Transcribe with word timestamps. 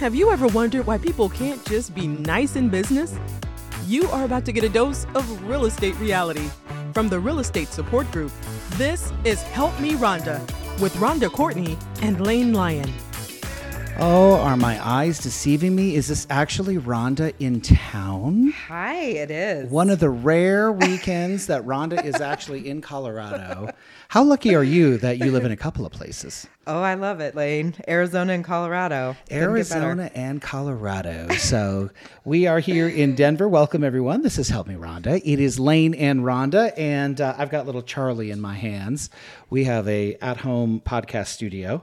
Have 0.00 0.14
you 0.14 0.30
ever 0.30 0.46
wondered 0.48 0.86
why 0.86 0.98
people 0.98 1.30
can't 1.30 1.64
just 1.64 1.94
be 1.94 2.06
nice 2.06 2.54
in 2.54 2.68
business? 2.68 3.18
You 3.86 4.06
are 4.10 4.26
about 4.26 4.44
to 4.44 4.52
get 4.52 4.62
a 4.62 4.68
dose 4.68 5.06
of 5.14 5.48
real 5.48 5.64
estate 5.64 5.98
reality 5.98 6.50
from 6.92 7.08
the 7.08 7.18
Real 7.18 7.38
Estate 7.38 7.68
Support 7.68 8.12
Group. 8.12 8.30
This 8.72 9.10
is 9.24 9.42
Help 9.42 9.78
Me 9.80 9.94
Ronda 9.94 10.46
with 10.82 10.94
Ronda 10.96 11.30
Courtney 11.30 11.78
and 12.02 12.20
Lane 12.20 12.52
Lyon. 12.52 12.92
Oh, 13.98 14.34
are 14.40 14.58
my 14.58 14.78
eyes 14.86 15.18
deceiving 15.20 15.74
me? 15.74 15.94
Is 15.96 16.08
this 16.08 16.26
actually 16.28 16.76
Ronda 16.76 17.32
in 17.42 17.62
town? 17.62 18.52
Hi, 18.68 18.96
it 18.96 19.30
is. 19.30 19.70
One 19.70 19.88
of 19.88 20.00
the 20.00 20.10
rare 20.10 20.70
weekends 20.70 21.46
that 21.46 21.64
Ronda 21.64 22.04
is 22.04 22.20
actually 22.20 22.68
in 22.68 22.82
Colorado. 22.82 23.70
How 24.08 24.22
lucky 24.22 24.54
are 24.54 24.62
you 24.62 24.98
that 24.98 25.16
you 25.16 25.32
live 25.32 25.46
in 25.46 25.50
a 25.50 25.56
couple 25.56 25.86
of 25.86 25.92
places? 25.92 26.46
Oh, 26.66 26.82
I 26.82 26.92
love 26.92 27.20
it, 27.20 27.34
Lane. 27.34 27.74
Arizona 27.88 28.34
and 28.34 28.44
Colorado. 28.44 29.16
Couldn't 29.30 29.54
get 29.54 29.68
better. 29.70 29.86
Arizona 29.86 30.10
and 30.14 30.42
Colorado. 30.42 31.28
So 31.36 31.88
we 32.26 32.46
are 32.46 32.60
here 32.60 32.88
in 32.90 33.14
Denver. 33.14 33.48
Welcome, 33.48 33.82
everyone. 33.82 34.20
This 34.20 34.36
is 34.36 34.50
Help 34.50 34.66
Me 34.66 34.74
Ronda. 34.74 35.26
It 35.26 35.40
is 35.40 35.58
Lane 35.58 35.94
and 35.94 36.22
Ronda, 36.22 36.78
and 36.78 37.18
uh, 37.18 37.34
I've 37.38 37.50
got 37.50 37.64
little 37.64 37.82
Charlie 37.82 38.30
in 38.30 38.42
my 38.42 38.56
hands. 38.56 39.08
We 39.48 39.64
have 39.64 39.88
a 39.88 40.16
at-home 40.16 40.82
podcast 40.84 41.28
studio, 41.28 41.82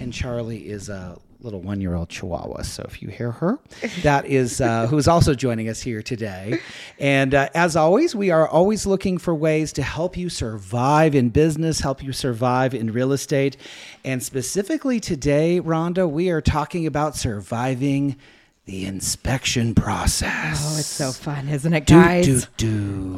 and 0.00 0.12
Charlie 0.12 0.68
is 0.68 0.88
a 0.88 1.20
little 1.42 1.60
one-year-old 1.60 2.08
Chihuahua. 2.08 2.62
So 2.62 2.84
if 2.86 3.02
you 3.02 3.08
hear 3.08 3.32
her, 3.32 3.58
that 4.02 4.26
is 4.26 4.60
uh, 4.60 4.86
who 4.86 4.96
is 4.96 5.08
also 5.08 5.34
joining 5.34 5.68
us 5.68 5.80
here 5.80 6.02
today. 6.02 6.60
And 6.98 7.34
uh, 7.34 7.48
as 7.54 7.76
always, 7.76 8.14
we 8.14 8.30
are 8.30 8.48
always 8.48 8.86
looking 8.86 9.18
for 9.18 9.34
ways 9.34 9.72
to 9.74 9.82
help 9.82 10.16
you 10.16 10.28
survive 10.28 11.14
in 11.14 11.30
business, 11.30 11.80
help 11.80 12.02
you 12.02 12.12
survive 12.12 12.74
in 12.74 12.92
real 12.92 13.12
estate, 13.12 13.56
and 14.04 14.22
specifically 14.22 15.00
today, 15.00 15.60
Ronda, 15.60 16.06
we 16.06 16.30
are 16.30 16.40
talking 16.40 16.86
about 16.86 17.16
surviving 17.16 18.16
the 18.64 18.86
inspection 18.86 19.74
process. 19.74 20.62
Oh, 20.64 20.78
it's 20.78 20.86
so 20.86 21.10
fun, 21.10 21.48
isn't 21.48 21.72
it, 21.72 21.84
guys? 21.84 22.24
Do, 22.24 22.40
do, 22.56 23.14
do. 23.14 23.16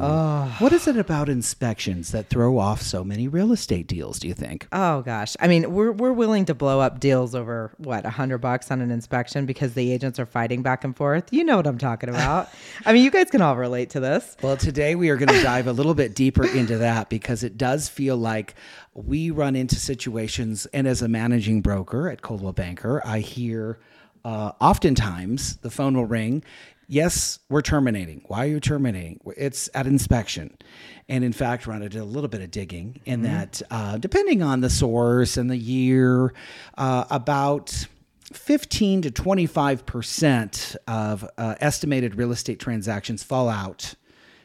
What 0.57 0.73
is 0.73 0.87
it 0.87 0.97
about 0.97 1.29
inspections 1.29 2.11
that 2.13 2.29
throw 2.29 2.57
off 2.57 2.81
so 2.81 3.03
many 3.03 3.27
real 3.27 3.51
estate 3.51 3.85
deals, 3.85 4.17
do 4.17 4.27
you 4.27 4.33
think? 4.33 4.67
Oh 4.71 5.01
gosh, 5.03 5.35
I 5.39 5.47
mean, 5.47 5.71
we're 5.71 5.91
we're 5.91 6.13
willing 6.13 6.45
to 6.45 6.55
blow 6.55 6.79
up 6.79 6.99
deals 6.99 7.35
over 7.35 7.71
what 7.77 8.05
a 8.05 8.09
hundred 8.09 8.39
bucks 8.39 8.71
on 8.71 8.81
an 8.81 8.89
inspection 8.89 9.45
because 9.45 9.75
the 9.75 9.91
agents 9.91 10.19
are 10.19 10.25
fighting 10.25 10.63
back 10.63 10.83
and 10.83 10.97
forth. 10.97 11.31
You 11.31 11.43
know 11.43 11.57
what 11.57 11.67
I'm 11.67 11.77
talking 11.77 12.09
about. 12.09 12.49
I 12.85 12.93
mean, 12.93 13.03
you 13.03 13.11
guys 13.11 13.29
can 13.29 13.41
all 13.41 13.55
relate 13.55 13.91
to 13.91 13.99
this. 13.99 14.35
Well, 14.41 14.57
today 14.57 14.95
we 14.95 15.09
are 15.09 15.17
going 15.17 15.29
to 15.29 15.43
dive 15.43 15.67
a 15.67 15.73
little 15.73 15.93
bit 15.93 16.15
deeper 16.15 16.45
into 16.45 16.79
that 16.79 17.09
because 17.09 17.43
it 17.43 17.55
does 17.55 17.87
feel 17.87 18.17
like 18.17 18.55
we 18.95 19.29
run 19.29 19.55
into 19.55 19.75
situations, 19.75 20.65
and 20.67 20.87
as 20.87 21.03
a 21.03 21.07
managing 21.07 21.61
broker 21.61 22.09
at 22.09 22.23
Coldwell 22.23 22.53
Banker, 22.53 23.01
I 23.05 23.19
hear 23.19 23.77
uh, 24.25 24.51
oftentimes 24.59 25.57
the 25.57 25.69
phone 25.69 25.95
will 25.95 26.05
ring. 26.05 26.43
Yes, 26.87 27.39
we're 27.47 27.61
terminating. 27.61 28.23
Why 28.27 28.45
are 28.45 28.49
you 28.49 28.59
terminating? 28.59 29.19
It's 29.37 29.69
at 29.73 29.87
inspection. 29.87 30.57
And 31.07 31.23
in 31.23 31.31
fact, 31.31 31.67
Ronda 31.67 31.89
did 31.89 32.01
a 32.01 32.05
little 32.05 32.27
bit 32.27 32.41
of 32.41 32.51
digging 32.51 32.99
in 33.05 33.21
that, 33.21 33.61
uh, 33.69 33.97
depending 33.97 34.41
on 34.41 34.61
the 34.61 34.69
source 34.69 35.37
and 35.37 35.49
the 35.49 35.57
year, 35.57 36.33
uh, 36.77 37.05
about 37.09 37.87
15 38.33 39.03
to 39.03 39.11
25% 39.11 40.75
of 40.87 41.29
uh, 41.37 41.55
estimated 41.59 42.15
real 42.15 42.31
estate 42.31 42.59
transactions 42.59 43.23
fall 43.23 43.47
out 43.47 43.93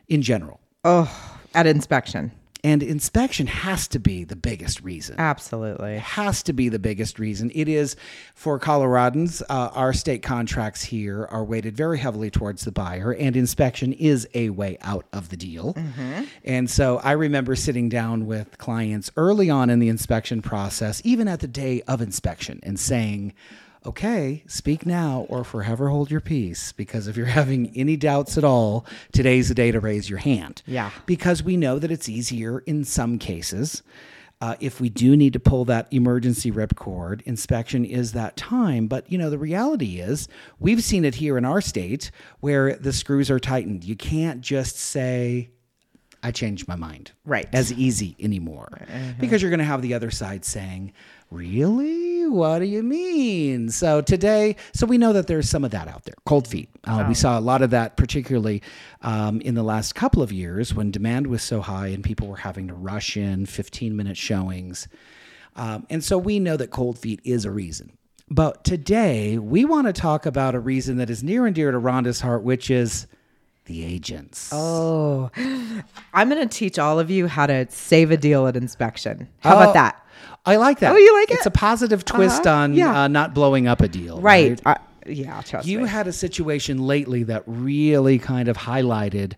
in 0.09 0.21
general. 0.21 0.61
Oh, 0.85 1.11
at 1.55 1.67
inspection, 1.67 2.33
And 2.63 2.83
inspection 2.83 3.47
has 3.47 3.89
to 3.89 3.99
be 3.99 4.25
the 4.25 4.37
biggest 4.37 4.83
reason. 4.83 5.17
absolutely. 5.19 5.99
Has 5.99 6.43
to 6.45 6.53
be 6.53 6.69
the 6.69 6.79
biggest 6.79 7.19
reason. 7.19 7.51
It 7.55 7.69
is 7.69 7.97
for 8.35 8.59
Coloradans. 8.59 9.43
Uh, 9.49 9.71
our 9.75 9.93
state 9.93 10.23
contracts 10.23 10.83
here 10.83 11.27
are 11.31 11.45
weighted 11.45 11.77
very 11.77 11.99
heavily 11.99 12.31
towards 12.31 12.65
the 12.65 12.73
buyer, 12.73 13.13
and 13.13 13.37
inspection 13.37 13.93
is 13.93 14.29
a 14.35 14.51
way 14.51 14.77
out 14.83 15.07
of 15.13 15.29
the 15.31 15.37
deal. 15.37 15.77
And 16.45 16.71
so 16.71 16.99
I 16.99 17.13
remember 17.13 17.57
sitting 17.57 17.89
down 17.89 18.27
with 18.27 18.59
clients 18.59 19.11
early 19.17 19.49
on 19.51 19.71
in 19.71 19.79
the 19.79 19.89
inspection 19.89 20.43
process, 20.43 21.01
even 21.05 21.29
at 21.29 21.41
the 21.41 21.49
day 21.49 21.83
of 21.89 22.01
inspection, 22.01 22.61
and 22.63 22.79
saying, 22.79 23.33
okay, 23.87 24.45
speak 24.47 24.85
now 24.87 25.27
or 25.29 25.45
forever 25.45 25.89
hold 25.89 26.11
your 26.11 26.21
peace. 26.21 26.73
Because 26.73 27.07
if 27.07 27.17
you're 27.17 27.27
having 27.41 27.73
any 27.77 27.97
doubts 27.97 28.37
at 28.37 28.45
all, 28.45 28.87
today's 29.13 29.49
the 29.49 29.55
day 29.55 29.71
to 29.71 29.81
raise 29.81 30.09
your 30.09 30.19
hand. 30.19 30.63
Yeah. 30.67 30.91
Because 31.07 31.43
we 31.43 31.57
know 31.57 31.79
that 31.79 31.91
it's 31.91 32.09
easier 32.09 32.61
in 32.61 32.85
some 32.85 33.19
cases. 33.19 33.83
Uh, 34.43 34.57
if 34.59 34.81
we 34.81 34.89
do 34.89 35.17
need 35.17 35.35
to 35.35 35.41
pull 35.41 35.67
that 35.67 35.87
emergency 35.91 36.51
ripcord, 36.51 37.21
inspection 37.23 37.85
is 37.85 38.13
that 38.13 38.37
time. 38.39 38.87
But 38.87 39.11
you 39.13 39.19
know, 39.19 39.29
the 39.29 39.39
reality 39.39 40.01
is, 40.01 40.29
we've 40.59 40.83
seen 40.83 41.05
it 41.05 41.17
here 41.17 41.37
in 41.37 41.45
our 41.45 41.61
state 41.61 42.11
where 42.41 42.75
the 42.77 42.93
screws 42.93 43.31
are 43.31 43.39
tightened. 43.39 43.85
You 43.85 43.97
can't 43.97 44.41
just 44.41 44.77
say, 44.79 45.51
I 46.23 46.31
changed 46.31 46.69
my 46.69 46.77
mind. 46.77 47.13
Right. 47.27 47.49
As 47.53 47.73
easy 47.73 48.17
anymore. 48.19 48.87
Because 49.19 49.43
you're 49.43 49.51
going 49.51 49.59
to 49.59 49.65
have 49.65 49.83
the 49.83 49.95
other 49.95 50.11
side 50.11 50.45
saying, 50.45 50.93
Really? 51.31 52.27
What 52.27 52.59
do 52.59 52.65
you 52.67 52.83
mean? 52.83 53.71
So 53.71 54.01
today, 54.01 54.57
so 54.73 54.85
we 54.87 54.99
know 54.99 55.13
that 55.13 55.27
there's 55.27 55.49
some 55.49 55.65
of 55.65 55.71
that 55.71 55.89
out 55.89 56.05
there. 56.05 56.15
Cold 56.27 56.47
feet. 56.49 56.69
Uh, 56.85 57.05
We 57.09 57.15
saw 57.15 57.39
a 57.39 57.41
lot 57.41 57.63
of 57.63 57.71
that, 57.71 57.97
particularly 57.97 58.63
um, 59.03 59.41
in 59.41 59.55
the 59.55 59.63
last 59.63 59.95
couple 59.95 60.23
of 60.23 60.33
years 60.33 60.75
when 60.75 60.91
demand 60.91 61.29
was 61.29 61.43
so 61.43 61.61
high 61.61 61.89
and 61.89 62.03
people 62.05 62.29
were 62.29 62.37
having 62.37 62.69
to 62.69 62.75
rush 62.75 63.17
in 63.17 63.47
15 63.47 63.97
minute 63.97 64.17
showings. 64.17 64.89
Um, 65.57 65.87
and 65.91 66.03
so 66.03 66.19
we 66.19 66.39
know 66.41 66.57
that 66.57 66.71
cold 66.71 66.99
feet 66.99 67.21
is 67.25 67.45
a 67.45 67.51
reason. 67.51 67.93
But 68.29 68.63
today, 68.63 69.39
we 69.39 69.65
want 69.65 69.89
to 69.89 69.93
talk 69.93 70.25
about 70.27 70.55
a 70.55 70.61
reason 70.61 70.99
that 70.99 71.11
is 71.11 71.23
near 71.25 71.47
and 71.47 71.55
dear 71.55 71.73
to 71.73 71.79
Ronda's 71.79 72.21
heart, 72.21 72.43
which 72.45 72.71
is 72.71 73.09
the 73.65 73.85
agents. 73.85 74.51
Oh, 74.53 75.31
I'm 76.15 76.29
going 76.29 76.49
to 76.49 76.53
teach 76.59 76.79
all 76.79 77.01
of 77.01 77.11
you 77.11 77.27
how 77.27 77.47
to 77.47 77.67
save 77.71 78.11
a 78.13 78.17
deal 78.17 78.47
at 78.47 78.57
inspection. 78.57 79.29
How 79.41 79.55
Oh, 79.57 79.61
about 79.63 79.75
that? 79.75 80.07
I 80.47 80.57
like 80.57 80.81
that. 80.81 80.93
Oh, 80.93 80.97
you 80.97 81.15
like 81.21 81.31
it? 81.31 81.35
It's 81.35 81.47
a 81.47 81.51
positive 81.51 82.05
twist 82.05 82.47
Uh-huh. 82.47 82.57
on 82.57 82.75
Yeah. 82.75 83.03
uh, 83.03 83.09
not 83.09 83.35
blowing 83.35 83.67
up 83.69 83.81
a 83.81 83.89
deal. 83.89 84.21
Right. 84.21 84.61
Uh, 84.65 84.75
yeah, 85.07 85.41
trust 85.43 85.67
You 85.69 85.81
me. 85.81 85.89
had 85.89 86.07
a 86.07 86.13
situation 86.13 86.87
lately 86.87 87.23
that 87.25 87.43
really 87.47 88.19
kind 88.19 88.49
of 88.49 88.57
highlighted 88.57 89.35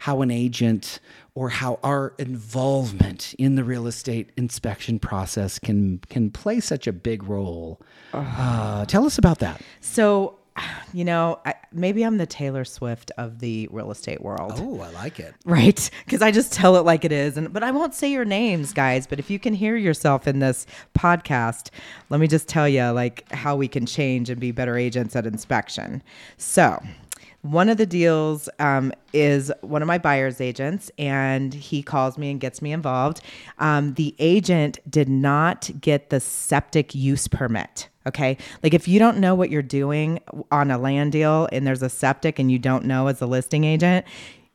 how 0.00 0.22
an 0.22 0.30
agent 0.30 1.00
or 1.34 1.48
how 1.48 1.78
our 1.82 2.14
involvement 2.18 3.34
in 3.38 3.54
the 3.56 3.64
real 3.64 3.86
estate 3.86 4.30
inspection 4.36 4.98
process 4.98 5.58
can 5.58 6.00
can 6.08 6.30
play 6.30 6.60
such 6.60 6.86
a 6.86 6.92
big 6.92 7.24
role. 7.24 7.80
Uh, 8.12 8.84
tell 8.86 9.04
us 9.06 9.18
about 9.18 9.38
that. 9.40 9.60
So, 9.80 10.36
you 10.92 11.04
know, 11.04 11.40
I, 11.44 11.54
maybe 11.72 12.02
I'm 12.04 12.18
the 12.18 12.26
Taylor 12.26 12.64
Swift 12.64 13.10
of 13.18 13.40
the 13.40 13.68
real 13.72 13.90
estate 13.90 14.22
world. 14.22 14.52
Oh, 14.56 14.80
I 14.80 14.90
like 14.90 15.18
it. 15.18 15.34
Right, 15.44 15.90
because 16.04 16.22
I 16.22 16.30
just 16.30 16.52
tell 16.52 16.76
it 16.76 16.80
like 16.80 17.04
it 17.04 17.12
is, 17.12 17.36
and 17.36 17.52
but 17.52 17.62
I 17.62 17.70
won't 17.70 17.94
say 17.94 18.10
your 18.10 18.24
names, 18.24 18.72
guys. 18.72 19.06
But 19.06 19.18
if 19.18 19.30
you 19.30 19.38
can 19.38 19.54
hear 19.54 19.76
yourself 19.76 20.28
in 20.28 20.38
this 20.38 20.66
podcast, 20.96 21.70
let 22.10 22.20
me 22.20 22.28
just 22.28 22.48
tell 22.48 22.68
you 22.68 22.84
like 22.90 23.30
how 23.32 23.56
we 23.56 23.68
can 23.68 23.86
change 23.86 24.30
and 24.30 24.40
be 24.40 24.52
better 24.52 24.76
agents 24.76 25.16
at 25.16 25.26
inspection. 25.26 26.02
So, 26.36 26.82
one 27.42 27.68
of 27.68 27.76
the 27.76 27.86
deals 27.86 28.48
um, 28.58 28.92
is 29.12 29.52
one 29.60 29.82
of 29.82 29.88
my 29.88 29.98
buyer's 29.98 30.40
agents, 30.40 30.90
and 30.98 31.52
he 31.52 31.82
calls 31.82 32.16
me 32.16 32.30
and 32.30 32.40
gets 32.40 32.62
me 32.62 32.72
involved. 32.72 33.20
Um, 33.58 33.94
the 33.94 34.14
agent 34.18 34.78
did 34.88 35.08
not 35.08 35.70
get 35.80 36.10
the 36.10 36.20
septic 36.20 36.94
use 36.94 37.28
permit. 37.28 37.88
Okay. 38.06 38.36
Like 38.62 38.74
if 38.74 38.86
you 38.86 38.98
don't 38.98 39.18
know 39.18 39.34
what 39.34 39.50
you're 39.50 39.62
doing 39.62 40.20
on 40.50 40.70
a 40.70 40.78
land 40.78 41.12
deal 41.12 41.48
and 41.52 41.66
there's 41.66 41.82
a 41.82 41.88
septic 41.88 42.38
and 42.38 42.50
you 42.50 42.58
don't 42.58 42.84
know 42.84 43.06
as 43.06 43.20
a 43.22 43.26
listing 43.26 43.64
agent, 43.64 44.04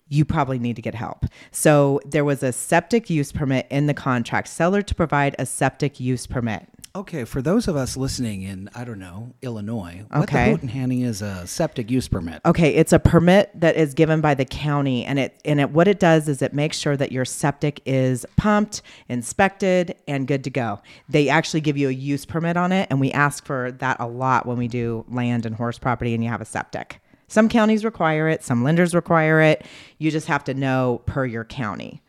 you 0.07 0.25
probably 0.25 0.59
need 0.59 0.75
to 0.75 0.81
get 0.81 0.95
help. 0.95 1.25
So 1.51 1.99
there 2.05 2.25
was 2.25 2.43
a 2.43 2.51
septic 2.51 3.09
use 3.09 3.31
permit 3.31 3.67
in 3.69 3.87
the 3.87 3.93
contract, 3.93 4.47
seller 4.47 4.81
to 4.81 4.95
provide 4.95 5.35
a 5.37 5.45
septic 5.45 5.99
use 5.99 6.27
permit. 6.27 6.67
Okay, 6.99 7.23
for 7.23 7.41
those 7.41 7.69
of 7.69 7.77
us 7.77 7.95
listening 7.95 8.41
in, 8.41 8.69
I 8.75 8.83
don't 8.83 8.99
know, 8.99 9.33
Illinois, 9.41 10.03
what 10.11 10.23
Okay. 10.23 10.43
the 10.45 10.51
hoot 10.51 10.61
and 10.63 10.69
handing 10.69 10.99
is 10.99 11.21
a 11.21 11.47
septic 11.47 11.89
use 11.89 12.09
permit. 12.09 12.41
Okay, 12.45 12.75
it's 12.75 12.91
a 12.91 12.99
permit 12.99 13.49
that 13.55 13.77
is 13.77 13.93
given 13.93 14.19
by 14.19 14.33
the 14.33 14.43
county, 14.43 15.05
and 15.05 15.17
it 15.17 15.39
and 15.45 15.61
it 15.61 15.71
what 15.71 15.87
it 15.87 15.97
does 15.97 16.27
is 16.27 16.41
it 16.41 16.53
makes 16.53 16.77
sure 16.77 16.97
that 16.97 17.13
your 17.13 17.23
septic 17.23 17.79
is 17.85 18.25
pumped, 18.35 18.81
inspected, 19.07 19.95
and 20.09 20.27
good 20.27 20.43
to 20.43 20.49
go. 20.49 20.81
They 21.07 21.29
actually 21.29 21.61
give 21.61 21.77
you 21.77 21.87
a 21.87 21.93
use 21.93 22.25
permit 22.25 22.57
on 22.57 22.73
it, 22.73 22.87
and 22.89 22.99
we 22.99 23.13
ask 23.13 23.45
for 23.45 23.71
that 23.79 23.95
a 24.01 24.05
lot 24.05 24.45
when 24.45 24.57
we 24.57 24.67
do 24.67 25.05
land 25.07 25.45
and 25.45 25.55
horse 25.55 25.79
property, 25.79 26.13
and 26.13 26.21
you 26.21 26.29
have 26.29 26.41
a 26.41 26.45
septic. 26.45 26.99
Some 27.29 27.47
counties 27.47 27.85
require 27.85 28.27
it, 28.27 28.43
some 28.43 28.61
lenders 28.61 28.93
require 28.93 29.39
it. 29.39 29.65
You 29.99 30.11
just 30.11 30.27
have 30.27 30.43
to 30.45 30.53
know 30.53 31.01
per 31.05 31.25
your 31.25 31.45
county. 31.45 32.01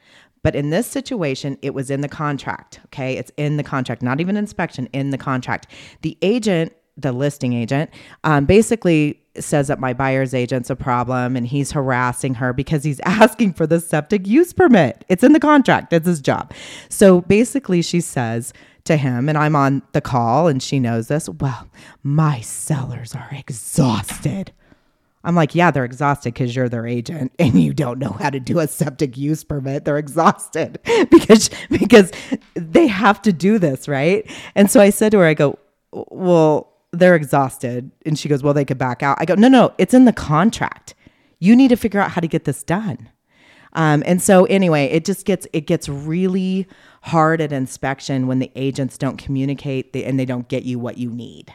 But 0.43 0.55
in 0.55 0.71
this 0.71 0.87
situation, 0.87 1.59
it 1.63 1.75
was 1.75 1.91
in 1.91 2.01
the 2.01 2.09
contract. 2.09 2.81
Okay. 2.87 3.17
It's 3.17 3.31
in 3.37 3.57
the 3.57 3.63
contract, 3.63 4.03
not 4.03 4.21
even 4.21 4.37
inspection, 4.37 4.89
in 4.93 5.11
the 5.11 5.19
contract. 5.19 5.67
The 6.03 6.17
agent, 6.23 6.73
the 6.97 7.13
listing 7.13 7.53
agent, 7.53 7.91
um, 8.25 8.47
basically 8.47 9.21
says 9.39 9.69
that 9.69 9.79
my 9.79 9.93
buyer's 9.93 10.35
agent's 10.35 10.71
a 10.71 10.77
problem 10.77 11.37
and 11.37 11.47
he's 11.47 11.73
harassing 11.73 12.35
her 12.35 12.53
because 12.53 12.83
he's 12.83 13.01
asking 13.05 13.53
for 13.53 13.67
the 13.67 13.81
septic 13.81 14.27
use 14.27 14.53
permit. 14.53 15.05
It's 15.09 15.23
in 15.23 15.33
the 15.33 15.41
contract, 15.41 15.93
it's 15.93 16.07
his 16.07 16.21
job. 16.21 16.53
So 16.89 17.21
basically, 17.23 17.83
she 17.83 18.01
says, 18.01 18.53
to 18.85 18.97
him 18.97 19.29
and 19.29 19.37
I'm 19.37 19.57
on 19.57 19.83
the 19.93 20.01
call 20.01 20.49
and 20.49 20.63
she 20.63 20.81
knows 20.81 21.09
this. 21.09 21.29
Well, 21.29 21.69
my 22.03 22.41
sellers 22.41 23.15
are 23.15 23.29
exhausted. 23.33 24.53
I'm 25.22 25.34
like, 25.34 25.55
yeah, 25.55 25.70
they're 25.70 25.84
exhausted 25.84 26.34
because 26.34 26.56
you're 26.56 26.69
their 26.69 26.87
agent 26.87 27.32
and 27.38 27.61
you 27.61 27.72
don't 27.72 27.99
know 27.99 28.11
how 28.11 28.31
to 28.31 28.40
do 28.40 28.58
a 28.58 28.67
septic 28.67 29.17
use 29.17 29.44
permit. 29.44 29.84
They're 29.84 29.99
exhausted 29.99 30.78
because 31.11 31.50
because 31.70 32.11
they 32.55 32.87
have 32.87 33.20
to 33.22 33.32
do 33.32 33.58
this, 33.58 33.88
right? 33.88 34.28
And 34.55 34.70
so 34.70 34.81
I 34.81 34.90
said 34.90 35.12
to 35.12 35.19
her, 35.19 35.26
I 35.26 35.34
go, 35.34 35.58
well, 35.93 36.72
they're 36.93 37.14
exhausted, 37.14 37.90
and 38.05 38.19
she 38.19 38.28
goes, 38.28 38.43
well, 38.43 38.55
they 38.55 38.64
could 38.64 38.78
back 38.78 39.02
out. 39.02 39.17
I 39.20 39.25
go, 39.25 39.34
no, 39.34 39.49
no, 39.49 39.72
it's 39.78 39.94
in 39.94 40.06
the 40.06 40.12
contract. 40.12 40.94
You 41.38 41.55
need 41.55 41.69
to 41.69 41.76
figure 41.76 42.00
out 42.00 42.11
how 42.11 42.20
to 42.20 42.28
get 42.28 42.44
this 42.44 42.62
done. 42.62 43.11
Um, 43.75 44.02
and 44.05 44.20
so 44.20 44.46
anyway, 44.46 44.87
it 44.87 45.05
just 45.05 45.25
gets 45.25 45.46
it 45.52 45.62
gets 45.62 45.88
really 45.88 46.67
hard 47.02 47.40
at 47.40 47.52
inspection 47.52 48.26
when 48.26 48.40
the 48.40 48.50
agents 48.56 48.99
don't 48.99 49.17
communicate 49.17 49.94
and 49.94 50.19
they 50.19 50.25
don't 50.25 50.49
get 50.49 50.64
you 50.64 50.78
what 50.78 50.99
you 50.99 51.11
need. 51.11 51.55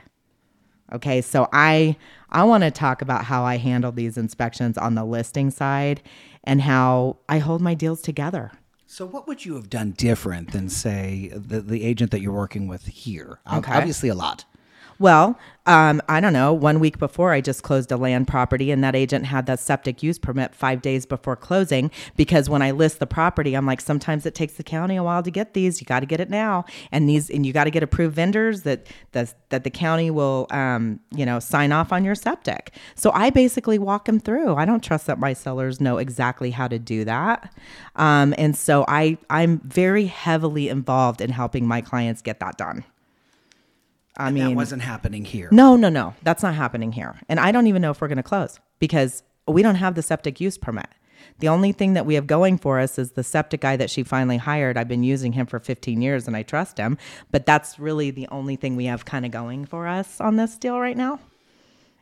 Okay, 0.94 1.22
so 1.22 1.50
I 1.52 1.98
I 2.36 2.44
want 2.44 2.66
to 2.66 2.70
talk 2.72 3.02
about 3.02 3.24
how 3.24 3.46
I 3.46 3.56
handle 3.56 3.94
these 3.94 4.18
inspections 4.18 4.78
on 4.78 4.96
the 4.96 5.06
listing 5.06 5.52
side 5.52 6.04
and 6.44 6.62
how 6.62 7.16
I 7.30 7.40
hold 7.40 7.62
my 7.62 7.76
deals 7.76 8.02
together. 8.02 8.52
So, 8.86 9.06
what 9.06 9.26
would 9.26 9.46
you 9.46 9.56
have 9.56 9.70
done 9.70 9.92
different 9.92 10.52
than, 10.52 10.68
say, 10.68 11.32
the, 11.34 11.62
the 11.62 11.84
agent 11.86 12.12
that 12.12 12.20
you're 12.20 12.34
working 12.34 12.68
with 12.68 12.88
here? 12.88 13.40
Okay. 13.52 13.72
Obviously, 13.72 14.10
a 14.10 14.16
lot. 14.16 14.44
Well, 14.98 15.38
um, 15.66 16.02
I 16.08 16.22
don't 16.22 16.32
know. 16.32 16.54
One 16.54 16.80
week 16.80 17.00
before, 17.00 17.34
I 17.34 17.42
just 17.42 17.64
closed 17.64 17.92
a 17.92 17.98
land 17.98 18.28
property, 18.28 18.72
and 18.72 18.84
that 18.84 18.96
agent 18.96 19.26
had 19.26 19.46
that 19.48 19.60
septic 19.60 20.04
use 20.04 20.20
permit 20.20 20.54
five 20.54 20.82
days 20.82 21.06
before 21.06 21.36
closing. 21.36 21.90
Because 22.16 22.50
when 22.50 22.62
I 22.62 22.72
list 22.72 23.00
the 23.00 23.08
property, 23.08 23.56
I'm 23.56 23.66
like, 23.66 23.82
sometimes 23.82 24.26
it 24.26 24.36
takes 24.36 24.54
the 24.54 24.64
county 24.64 24.96
a 24.96 25.04
while 25.04 25.24
to 25.24 25.32
get 25.32 25.54
these. 25.54 25.82
You 25.82 25.86
got 25.86 26.02
to 26.02 26.06
get 26.06 26.20
it 26.20 26.30
now, 26.30 26.66
and 26.92 27.10
these, 27.10 27.30
and 27.30 27.46
you 27.46 27.52
got 27.52 27.64
to 27.66 27.72
get 27.72 27.84
approved 27.84 28.16
vendors 28.16 28.62
that 28.62 28.88
that 29.14 29.34
that 29.50 29.64
the 29.64 29.72
county 29.72 30.12
will, 30.12 30.48
um, 30.52 31.00
you 31.12 31.26
know, 31.26 31.40
sign 31.40 31.72
off 31.72 31.92
on 31.92 32.06
your 32.06 32.16
septic. 32.16 32.72
So 32.94 33.12
I 33.12 33.32
basically 33.32 33.80
walk 33.80 34.06
them 34.06 34.20
through. 34.20 34.56
I 34.56 34.66
don't 34.66 34.84
trust 34.84 35.08
that 35.08 35.20
my 35.20 35.34
sellers 35.34 35.82
know 35.82 35.98
exactly 35.98 36.52
how 36.52 36.68
to 36.68 36.78
do 36.78 37.04
that, 37.06 37.52
um, 37.96 38.36
and 38.38 38.56
so 38.56 38.86
I 38.88 39.18
I'm 39.30 39.60
very 39.60 40.06
heavily 40.06 40.70
involved 40.70 41.22
in 41.22 41.32
helping 41.32 41.68
my 41.68 41.82
clients 41.82 42.22
get 42.22 42.40
that 42.40 42.58
done. 42.58 42.86
I 44.18 44.28
And 44.28 44.36
mean, 44.36 44.50
that 44.50 44.56
wasn't 44.56 44.82
happening 44.82 45.26
here. 45.26 45.50
no, 45.52 45.76
no, 45.76 45.90
no. 45.90 46.14
That's 46.24 46.44
not 46.44 46.56
happening 46.56 46.92
here. 46.92 47.20
And 47.30 47.40
I 47.40 47.52
don't 47.52 47.68
even 47.68 47.82
know 47.82 47.92
if 47.92 48.02
we're 48.02 48.08
going 48.08 48.18
to 48.18 48.24
close 48.24 48.60
because 48.80 49.24
we 49.48 49.62
don't 49.62 49.76
have 49.76 49.96
the 49.96 50.02
septic 50.02 50.40
use 50.40 50.58
permit. 50.58 50.88
The 51.40 51.48
only 51.50 51.72
thing 51.72 51.94
that 51.94 52.06
we 52.06 52.14
have 52.16 52.28
going 52.28 52.58
for 52.58 52.80
us 52.80 52.98
is 53.00 53.12
the 53.12 53.24
septic 53.24 53.62
guy 53.62 53.76
that 53.78 53.90
she 53.90 54.04
finally 54.04 54.38
hired. 54.38 54.78
I've 54.78 54.88
been 54.88 55.04
using 55.04 55.34
him 55.34 55.48
for 55.48 55.60
15 55.60 56.02
years 56.02 56.28
and 56.28 56.36
I 56.38 56.44
trust 56.44 56.78
him. 56.78 56.98
But 57.32 57.46
that's 57.46 57.80
really 57.80 58.12
the 58.12 58.28
only 58.30 58.56
thing 58.56 58.76
we 58.76 58.86
have 58.86 59.06
kind 59.06 59.26
of 59.26 59.32
going 59.32 59.66
for 59.66 59.88
us 59.88 60.22
on 60.22 60.36
this 60.38 60.56
deal 60.58 60.80
right 60.80 60.96
now. 60.98 61.20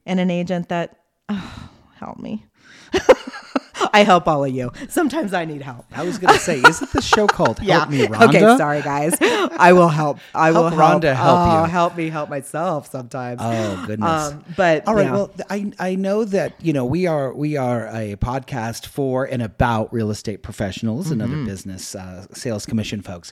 And 0.06 0.20
an 0.20 0.30
agent 0.30 0.70
that, 0.70 1.00
oh, 1.30 1.70
help 1.96 2.20
me. 2.20 2.46
I 3.94 4.04
help 4.04 4.28
all 4.28 4.44
of 4.46 4.54
you. 4.54 4.72
Sometimes 4.90 5.34
I 5.34 5.46
need 5.46 5.62
help. 5.62 5.86
I 5.92 6.04
was 6.04 6.18
going 6.18 6.34
to 6.34 6.40
say, 6.40 6.60
isn't 6.68 6.92
this 6.94 7.06
show 7.06 7.28
called 7.28 7.60
Help 7.60 7.90
Me, 7.90 8.06
Ronda? 8.08 8.26
Okay, 8.28 8.58
sorry 8.58 8.82
guys. 8.82 9.16
I 9.22 9.74
will 9.74 9.90
help. 9.90 10.20
I 10.36 10.52
will 10.52 10.70
Help 10.70 10.74
help. 10.74 10.80
Ronda 10.92 11.16
help 11.16 11.40
oh, 11.40 11.64
you. 11.66 11.70
help 11.72 11.98
me 11.98 12.10
help 12.10 12.30
myself 12.30 12.90
sometimes. 12.92 13.40
Oh 13.42 13.84
goodness. 13.88 14.32
Um, 14.32 14.46
but 14.56 14.88
All 14.88 14.96
right. 14.96 15.06
yeah. 15.06 15.12
Well, 15.14 15.32
I 15.50 15.72
I 15.80 15.96
know 15.96 16.24
that 16.26 16.54
you 16.64 16.74
know 16.74 16.86
we 16.86 17.08
are 17.08 17.34
we 17.34 17.58
are 17.58 17.88
a 17.88 18.16
podcast 18.18 18.86
for 18.86 19.26
and 19.26 19.42
about 19.42 19.92
real 19.94 20.12
estate 20.12 20.44
professionals 20.44 21.10
and 21.12 21.22
Mm-hmm. 21.24 21.34
other 21.34 21.46
business 21.46 21.96
uh, 21.96 22.26
sales 22.34 22.66
commission 22.66 23.02
folks. 23.02 23.32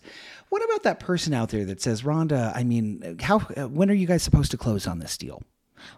What 0.49 0.63
about 0.63 0.83
that 0.83 0.99
person 0.99 1.33
out 1.33 1.49
there 1.49 1.65
that 1.65 1.81
says, 1.81 2.03
Ronda? 2.05 2.53
I 2.55 2.63
mean, 2.63 3.17
how 3.21 3.39
when 3.39 3.89
are 3.89 3.93
you 3.93 4.07
guys 4.07 4.23
supposed 4.23 4.51
to 4.51 4.57
close 4.57 4.87
on 4.87 4.99
this 4.99 5.17
deal? 5.17 5.43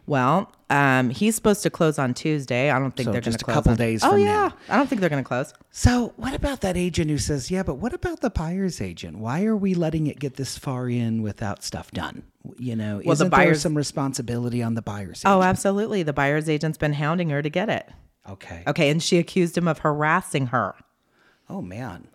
Well, 0.08 0.52
um, 0.70 1.10
he's 1.10 1.36
supposed 1.36 1.64
to 1.64 1.70
close 1.70 1.98
on 2.00 2.14
Tuesday. 2.14 2.70
I 2.72 2.80
don't 2.80 2.96
think 2.96 3.06
So 3.06 3.12
they're 3.12 3.22
going 3.22 3.32
just 3.34 3.40
to 3.40 3.46
a 3.46 3.48
close. 3.48 3.56
couple 3.56 3.72
on- 3.72 3.78
days 3.78 4.04
Oh 4.04 4.12
from 4.12 4.20
yeah, 4.20 4.26
now. 4.26 4.54
I 4.70 4.78
don't 4.78 4.88
think 4.88 5.02
they're 5.02 5.10
going 5.10 5.24
to 5.24 5.28
close. 5.28 5.54
So, 5.72 6.14
what 6.18 6.34
about 6.34 6.62
that 6.62 6.76
agent 6.78 7.10
who 7.10 7.18
says, 7.18 7.50
"Yeah, 7.52 7.64
but 7.64 7.76
what 7.76 7.94
about 7.94 8.22
the 8.22 8.30
buyer's 8.30 8.82
agent? 8.82 9.18
Why 9.18 9.44
are 9.46 9.56
we 9.56 9.74
letting 9.74 10.08
it 10.08 10.20
get 10.20 10.36
this 10.36 10.58
far 10.58 10.90
in 10.90 11.22
without 11.22 11.64
stuff 11.64 11.92
done?" 11.92 12.24
You 12.58 12.76
know, 12.76 13.00
the 13.02 13.10
isn't 13.10 13.30
there 13.30 13.40
buyer's- 13.40 13.62
some 13.62 13.76
responsibility 13.76 14.62
on 14.64 14.74
the 14.74 14.82
buyer's 14.82 15.20
agent? 15.22 15.34
Oh, 15.34 15.42
absolutely. 15.44 16.04
The 16.04 16.14
buyer's 16.14 16.50
agent's 16.50 16.78
been 16.78 16.94
hounding 16.94 17.30
her 17.30 17.42
to 17.42 17.50
get 17.50 17.70
it. 17.70 17.90
okay. 18.30 18.64
Okay, 18.68 18.90
and 18.90 19.02
she 19.04 19.18
accused 19.18 19.58
him 19.58 19.68
of 19.68 19.80
harassing 19.80 20.48
her. 20.48 20.76
Oh 21.50 21.62
man. 21.62 22.08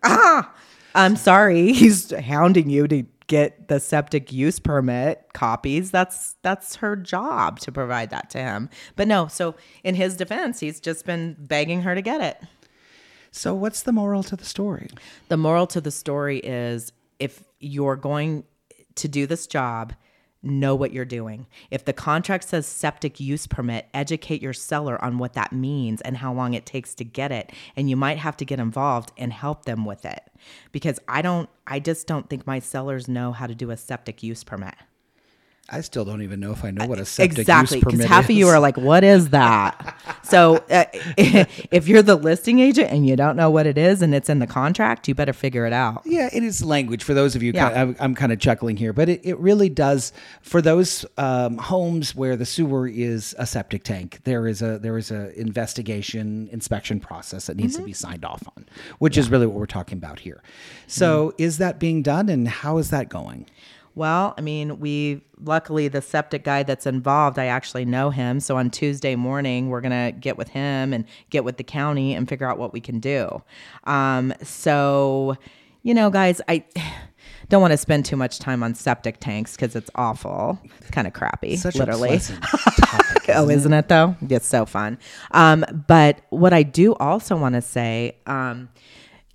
I'm 0.94 1.16
sorry, 1.16 1.72
he's 1.74 2.10
hounding 2.12 2.70
you 2.70 2.88
to 2.88 3.04
get 3.28 3.68
the 3.68 3.78
septic 3.78 4.32
use 4.32 4.58
permit 4.58 5.32
copies. 5.32 5.90
That's 5.90 6.36
that's 6.42 6.76
her 6.76 6.96
job 6.96 7.60
to 7.60 7.70
provide 7.70 8.10
that 8.10 8.30
to 8.30 8.38
him. 8.38 8.68
But 8.96 9.06
no, 9.06 9.28
so 9.28 9.54
in 9.84 9.94
his 9.94 10.16
defense, 10.16 10.60
he's 10.60 10.80
just 10.80 11.06
been 11.06 11.36
begging 11.38 11.82
her 11.82 11.94
to 11.94 12.02
get 12.02 12.20
it. 12.20 12.42
So, 13.30 13.54
what's 13.54 13.82
the 13.82 13.92
moral 13.92 14.22
to 14.24 14.36
the 14.36 14.44
story? 14.44 14.88
The 15.28 15.36
moral 15.36 15.66
to 15.68 15.80
the 15.80 15.90
story 15.90 16.38
is 16.38 16.92
if 17.18 17.44
you're 17.60 17.96
going 17.96 18.44
to 18.96 19.08
do 19.08 19.26
this 19.26 19.46
job, 19.46 19.94
know 20.42 20.74
what 20.74 20.92
you're 20.92 21.04
doing. 21.04 21.46
If 21.70 21.84
the 21.84 21.92
contract 21.92 22.44
says 22.44 22.66
septic 22.66 23.18
use 23.20 23.46
permit, 23.46 23.88
educate 23.92 24.42
your 24.42 24.52
seller 24.52 25.02
on 25.04 25.18
what 25.18 25.34
that 25.34 25.52
means 25.52 26.00
and 26.02 26.16
how 26.18 26.32
long 26.32 26.54
it 26.54 26.66
takes 26.66 26.94
to 26.96 27.04
get 27.04 27.32
it. 27.32 27.52
And 27.76 27.90
you 27.90 27.96
might 27.96 28.18
have 28.18 28.36
to 28.38 28.44
get 28.44 28.60
involved 28.60 29.12
and 29.16 29.32
help 29.32 29.64
them 29.64 29.84
with 29.84 30.04
it. 30.04 30.22
Because 30.72 31.00
I 31.08 31.22
don't, 31.22 31.48
I 31.66 31.80
just 31.80 32.06
don't 32.06 32.30
think 32.30 32.46
my 32.46 32.60
sellers 32.60 33.08
know 33.08 33.32
how 33.32 33.46
to 33.46 33.54
do 33.54 33.70
a 33.70 33.76
septic 33.76 34.22
use 34.22 34.44
permit. 34.44 34.74
I 35.68 35.80
still 35.82 36.04
don't 36.04 36.22
even 36.22 36.40
know 36.40 36.52
if 36.52 36.64
I 36.64 36.70
know 36.70 36.86
what 36.86 36.98
a 36.98 37.04
septic 37.04 37.40
exactly 37.40 37.76
use 37.76 37.84
because 37.84 37.94
permit 37.94 38.08
half 38.08 38.24
of 38.24 38.30
you 38.30 38.48
are 38.48 38.60
like 38.60 38.76
what 38.76 39.04
is 39.04 39.30
that 39.30 39.96
so 40.22 40.56
uh, 40.70 40.84
if 41.16 41.88
you're 41.88 42.02
the 42.02 42.16
listing 42.16 42.58
agent 42.58 42.90
and 42.90 43.06
you 43.06 43.16
don't 43.16 43.36
know 43.36 43.50
what 43.50 43.66
it 43.66 43.76
is 43.76 44.02
and 44.02 44.14
it's 44.14 44.28
in 44.28 44.38
the 44.38 44.46
contract 44.46 45.08
you 45.08 45.14
better 45.14 45.32
figure 45.32 45.66
it 45.66 45.72
out 45.72 46.02
Yeah, 46.04 46.28
it 46.32 46.42
is 46.42 46.64
language 46.64 47.02
for 47.02 47.14
those 47.14 47.36
of 47.36 47.42
you. 47.42 47.52
Yeah. 47.54 47.68
I'm, 47.68 47.96
I'm 48.00 48.14
kind 48.14 48.32
of 48.32 48.38
chuckling 48.38 48.76
here, 48.76 48.92
but 48.92 49.08
it, 49.08 49.20
it 49.24 49.38
really 49.38 49.68
does 49.68 50.12
for 50.40 50.60
those 50.60 51.04
um, 51.16 51.58
homes 51.58 52.14
where 52.14 52.36
the 52.36 52.46
sewer 52.46 52.88
is 52.88 53.34
a 53.38 53.46
septic 53.46 53.84
tank. 53.84 54.20
There 54.24 54.46
is 54.46 54.62
a 54.62 54.78
there 54.78 54.98
is 54.98 55.10
a 55.10 55.38
investigation 55.38 56.48
inspection 56.52 57.00
process 57.00 57.46
that 57.46 57.56
needs 57.56 57.76
to 57.76 57.82
be 57.82 57.92
signed 57.92 58.24
off 58.24 58.42
on, 58.56 58.66
which 58.98 59.16
is 59.16 59.30
really 59.30 59.46
what 59.46 59.56
we're 59.56 59.66
talking 59.66 59.98
about 59.98 60.20
here. 60.20 60.42
So, 60.86 61.34
is 61.38 61.58
that 61.58 61.78
being 61.78 62.02
done, 62.02 62.28
and 62.28 62.48
how 62.48 62.78
is 62.78 62.90
that 62.90 63.08
going? 63.08 63.46
Well, 63.98 64.32
I 64.38 64.42
mean, 64.42 64.78
we 64.78 65.22
luckily 65.42 65.88
the 65.88 66.00
septic 66.00 66.44
guy 66.44 66.62
that's 66.62 66.86
involved, 66.86 67.36
I 67.36 67.46
actually 67.46 67.84
know 67.84 68.10
him. 68.10 68.38
So 68.38 68.56
on 68.56 68.70
Tuesday 68.70 69.16
morning, 69.16 69.70
we're 69.70 69.80
gonna 69.80 70.12
get 70.12 70.38
with 70.38 70.46
him 70.50 70.92
and 70.92 71.04
get 71.30 71.42
with 71.42 71.56
the 71.56 71.64
county 71.64 72.14
and 72.14 72.28
figure 72.28 72.48
out 72.48 72.58
what 72.58 72.72
we 72.72 72.80
can 72.80 73.00
do. 73.00 73.42
Um, 73.84 74.32
so, 74.40 75.36
you 75.82 75.94
know, 75.94 76.10
guys, 76.10 76.40
I 76.46 76.64
don't 77.48 77.60
want 77.60 77.72
to 77.72 77.76
spend 77.76 78.04
too 78.04 78.14
much 78.14 78.38
time 78.38 78.62
on 78.62 78.76
septic 78.76 79.18
tanks 79.18 79.56
because 79.56 79.74
it's 79.74 79.90
awful. 79.96 80.60
It's 80.80 80.90
kind 80.90 81.08
of 81.08 81.12
crappy, 81.12 81.56
Such 81.56 81.74
literally. 81.74 82.18
topic. 82.80 83.30
oh, 83.34 83.50
isn't 83.50 83.72
it 83.72 83.88
though? 83.88 84.14
It's 84.30 84.46
so 84.46 84.64
fun. 84.64 84.98
Um, 85.32 85.64
but 85.88 86.20
what 86.28 86.52
I 86.52 86.62
do 86.62 86.94
also 86.94 87.36
want 87.36 87.56
to 87.56 87.62
say, 87.62 88.16
um, 88.28 88.68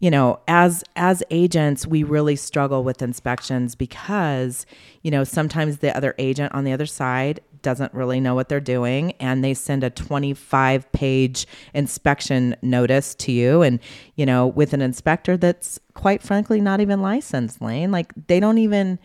you 0.03 0.11
know, 0.11 0.37
as 0.49 0.83
as 0.97 1.23
agents, 1.29 1.87
we 1.87 2.03
really 2.03 2.35
struggle 2.35 2.83
with 2.83 3.01
inspections 3.01 3.73
because, 3.73 4.65
you 5.01 5.09
know, 5.09 5.23
sometimes 5.23 5.77
the 5.77 5.95
other 5.95 6.13
agent 6.17 6.53
on 6.53 6.65
the 6.65 6.73
other 6.73 6.85
side 6.85 7.39
doesn't 7.61 7.93
really 7.93 8.19
know 8.19 8.35
what 8.35 8.49
they're 8.49 8.59
doing 8.59 9.13
and 9.21 9.45
they 9.45 9.53
send 9.53 9.81
a 9.81 9.89
25 9.89 10.91
page 10.91 11.47
inspection 11.73 12.53
notice 12.61 13.15
to 13.15 13.31
you. 13.31 13.61
And 13.61 13.79
you 14.17 14.25
know 14.25 14.45
with 14.45 14.73
an 14.73 14.81
inspector 14.81 15.37
that's 15.37 15.79
quite 15.93 16.21
frankly 16.21 16.59
not 16.59 16.81
even 16.81 17.01
licensed 17.01 17.61
lane 17.61 17.89
like 17.89 18.11
they 18.27 18.41
don't 18.41 18.57
even 18.57 18.99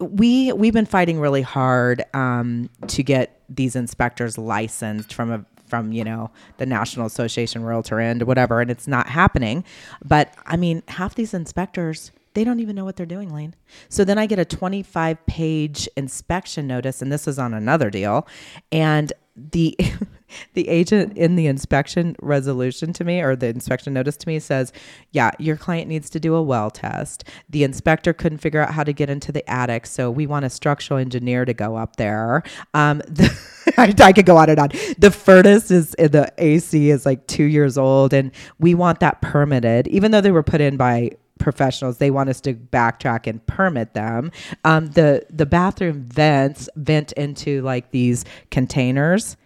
we 0.00 0.52
we've 0.52 0.72
been 0.72 0.86
fighting 0.86 1.20
really 1.20 1.42
hard 1.42 2.02
um, 2.14 2.68
to 2.88 3.04
get 3.04 3.42
these 3.48 3.76
inspectors 3.76 4.38
licensed 4.38 5.12
from 5.12 5.30
a 5.30 5.44
from 5.74 5.92
you 5.92 6.04
know 6.04 6.30
the 6.58 6.66
National 6.66 7.06
Association 7.06 7.64
Realtor 7.64 7.98
and 7.98 8.22
whatever, 8.22 8.60
and 8.60 8.70
it's 8.70 8.86
not 8.86 9.08
happening. 9.08 9.64
But 10.04 10.32
I 10.46 10.56
mean, 10.56 10.82
half 10.88 11.14
these 11.14 11.34
inspectors 11.34 12.12
they 12.34 12.42
don't 12.42 12.58
even 12.58 12.74
know 12.74 12.84
what 12.84 12.96
they're 12.96 13.06
doing, 13.06 13.32
Lane. 13.32 13.54
So 13.88 14.04
then 14.04 14.18
I 14.18 14.26
get 14.26 14.40
a 14.40 14.44
25 14.44 15.24
page 15.26 15.88
inspection 15.96 16.66
notice, 16.66 17.00
and 17.00 17.12
this 17.12 17.28
is 17.28 17.38
on 17.38 17.54
another 17.54 17.90
deal, 17.90 18.26
and 18.72 19.12
the 19.36 19.76
the 20.54 20.68
agent 20.68 21.16
in 21.16 21.36
the 21.36 21.46
inspection 21.46 22.16
resolution 22.20 22.92
to 22.94 23.04
me 23.04 23.20
or 23.20 23.36
the 23.36 23.48
inspection 23.48 23.92
notice 23.92 24.16
to 24.18 24.28
me 24.28 24.38
says, 24.38 24.72
"Yeah, 25.10 25.30
your 25.38 25.56
client 25.56 25.88
needs 25.88 26.10
to 26.10 26.20
do 26.20 26.34
a 26.34 26.42
well 26.42 26.70
test. 26.70 27.24
The 27.48 27.64
inspector 27.64 28.12
couldn't 28.12 28.38
figure 28.38 28.60
out 28.60 28.74
how 28.74 28.84
to 28.84 28.92
get 28.92 29.10
into 29.10 29.32
the 29.32 29.48
attic, 29.50 29.86
so 29.86 30.10
we 30.10 30.26
want 30.26 30.44
a 30.44 30.50
structural 30.50 30.98
engineer 30.98 31.44
to 31.44 31.54
go 31.54 31.76
up 31.76 31.96
there." 31.96 32.42
Um, 32.74 32.98
the, 33.06 33.30
I, 33.78 33.94
I 34.02 34.12
could 34.12 34.26
go 34.26 34.36
on 34.36 34.50
and 34.50 34.58
on. 34.58 34.68
The 34.98 35.10
furnace 35.10 35.70
is 35.70 35.90
the 35.90 36.32
AC 36.38 36.90
is 36.90 37.06
like 37.06 37.26
two 37.26 37.44
years 37.44 37.78
old, 37.78 38.12
and 38.12 38.30
we 38.58 38.74
want 38.74 39.00
that 39.00 39.20
permitted, 39.20 39.88
even 39.88 40.10
though 40.10 40.20
they 40.20 40.30
were 40.32 40.42
put 40.42 40.60
in 40.60 40.76
by 40.76 41.10
professionals. 41.38 41.98
They 41.98 42.10
want 42.10 42.28
us 42.28 42.40
to 42.42 42.54
backtrack 42.54 43.26
and 43.26 43.44
permit 43.46 43.94
them. 43.94 44.30
Um, 44.64 44.86
the 44.88 45.24
the 45.30 45.46
bathroom 45.46 46.02
vents 46.04 46.68
vent 46.76 47.12
into 47.12 47.62
like 47.62 47.90
these 47.90 48.24
containers, 48.50 49.36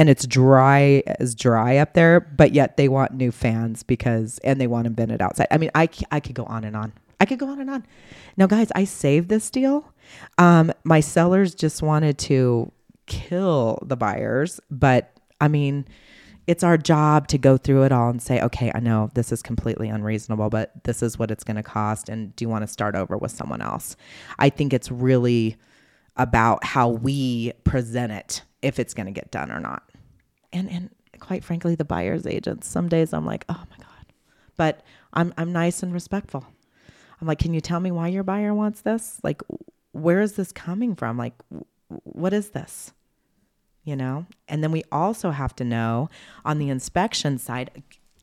and 0.00 0.08
it's 0.08 0.26
dry 0.26 1.02
as 1.18 1.34
dry 1.34 1.76
up 1.76 1.92
there. 1.92 2.20
But 2.20 2.54
yet 2.54 2.78
they 2.78 2.88
want 2.88 3.12
new 3.12 3.30
fans 3.30 3.82
because 3.82 4.38
and 4.42 4.58
they 4.58 4.66
want 4.66 4.84
to 4.84 4.88
them 4.88 4.96
vented 4.96 5.20
outside. 5.20 5.46
I 5.50 5.58
mean, 5.58 5.70
I, 5.74 5.90
I 6.10 6.20
could 6.20 6.34
go 6.34 6.44
on 6.44 6.64
and 6.64 6.74
on. 6.74 6.94
I 7.20 7.26
could 7.26 7.38
go 7.38 7.48
on 7.48 7.60
and 7.60 7.68
on. 7.68 7.84
Now, 8.38 8.46
guys, 8.46 8.72
I 8.74 8.84
saved 8.84 9.28
this 9.28 9.50
deal. 9.50 9.92
Um, 10.38 10.72
my 10.84 11.00
sellers 11.00 11.54
just 11.54 11.82
wanted 11.82 12.16
to 12.20 12.72
kill 13.04 13.78
the 13.84 13.94
buyers, 13.94 14.58
but 14.70 15.12
I 15.38 15.48
mean, 15.48 15.86
it's 16.46 16.64
our 16.64 16.78
job 16.78 17.28
to 17.28 17.36
go 17.36 17.58
through 17.58 17.82
it 17.82 17.92
all 17.92 18.08
and 18.08 18.22
say, 18.22 18.40
okay, 18.40 18.72
I 18.74 18.80
know 18.80 19.10
this 19.12 19.32
is 19.32 19.42
completely 19.42 19.90
unreasonable, 19.90 20.48
but 20.48 20.72
this 20.84 21.02
is 21.02 21.18
what 21.18 21.30
it's 21.30 21.44
going 21.44 21.58
to 21.58 21.62
cost. 21.62 22.08
And 22.08 22.34
do 22.36 22.44
you 22.44 22.48
want 22.48 22.62
to 22.62 22.68
start 22.68 22.94
over 22.94 23.18
with 23.18 23.32
someone 23.32 23.60
else? 23.60 23.96
I 24.38 24.48
think 24.48 24.72
it's 24.72 24.90
really 24.90 25.58
about 26.16 26.64
how 26.64 26.88
we 26.88 27.52
present 27.64 28.12
it, 28.12 28.42
if 28.62 28.78
it's 28.78 28.94
going 28.94 29.06
to 29.06 29.12
get 29.12 29.30
done 29.30 29.52
or 29.52 29.60
not. 29.60 29.89
And, 30.52 30.70
and 30.70 30.90
quite 31.18 31.44
frankly, 31.44 31.74
the 31.74 31.84
buyer's 31.84 32.26
agents, 32.26 32.66
some 32.66 32.88
days 32.88 33.12
I'm 33.12 33.26
like, 33.26 33.44
oh 33.48 33.62
my 33.70 33.76
God. 33.78 33.86
But 34.56 34.82
I'm, 35.12 35.32
I'm 35.36 35.52
nice 35.52 35.82
and 35.82 35.92
respectful. 35.92 36.46
I'm 37.20 37.26
like, 37.26 37.38
can 37.38 37.54
you 37.54 37.60
tell 37.60 37.80
me 37.80 37.90
why 37.90 38.08
your 38.08 38.22
buyer 38.22 38.54
wants 38.54 38.80
this? 38.80 39.20
Like, 39.22 39.42
where 39.92 40.20
is 40.20 40.34
this 40.34 40.52
coming 40.52 40.94
from? 40.94 41.16
Like, 41.16 41.34
what 41.88 42.32
is 42.32 42.50
this? 42.50 42.92
You 43.84 43.96
know? 43.96 44.26
And 44.48 44.62
then 44.62 44.72
we 44.72 44.84
also 44.90 45.30
have 45.30 45.54
to 45.56 45.64
know 45.64 46.08
on 46.44 46.58
the 46.58 46.68
inspection 46.68 47.38
side, 47.38 47.82